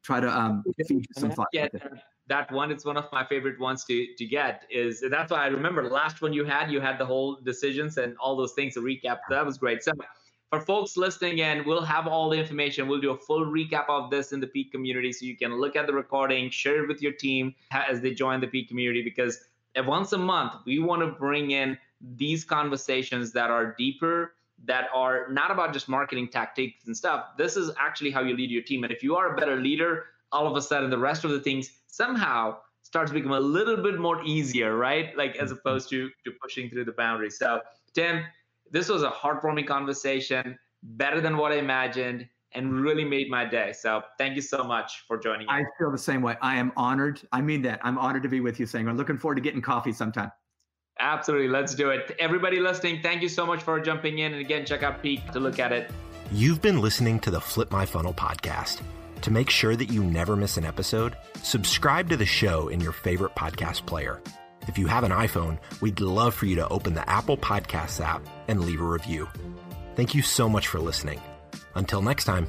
[0.03, 1.49] try to um, feed you some thoughts.
[1.53, 1.67] Yeah,
[2.31, 5.47] that one it's one of my favorite ones to to get is that's why i
[5.47, 8.73] remember the last one you had you had the whole decisions and all those things
[8.75, 9.91] to recap that was great so
[10.49, 14.09] for folks listening in we'll have all the information we'll do a full recap of
[14.09, 17.01] this in the peak community so you can look at the recording share it with
[17.01, 19.39] your team as they join the peak community because
[19.77, 21.77] once a month we want to bring in
[22.15, 27.55] these conversations that are deeper that are not about just marketing tactics and stuff this
[27.55, 30.47] is actually how you lead your team and if you are a better leader all
[30.47, 33.99] of a sudden the rest of the things somehow starts to become a little bit
[33.99, 35.15] more easier, right?
[35.17, 35.59] Like as mm-hmm.
[35.59, 37.37] opposed to to pushing through the boundaries.
[37.37, 37.61] So
[37.93, 38.23] Tim,
[38.69, 43.73] this was a heartwarming conversation, better than what I imagined, and really made my day.
[43.73, 45.49] So thank you so much for joining.
[45.49, 46.35] I feel the same way.
[46.41, 47.21] I am honored.
[47.31, 47.79] I mean that.
[47.83, 50.31] I'm honored to be with you, Saying I'm looking forward to getting coffee sometime.
[50.99, 51.47] Absolutely.
[51.47, 52.15] Let's do it.
[52.19, 54.33] Everybody listening, thank you so much for jumping in.
[54.33, 55.91] And again, check out Peak to look at it.
[56.31, 58.81] You've been listening to the Flip My Funnel podcast.
[59.21, 62.91] To make sure that you never miss an episode, subscribe to the show in your
[62.91, 64.21] favorite podcast player.
[64.67, 68.25] If you have an iPhone, we'd love for you to open the Apple Podcasts app
[68.47, 69.27] and leave a review.
[69.95, 71.19] Thank you so much for listening.
[71.75, 72.47] Until next time.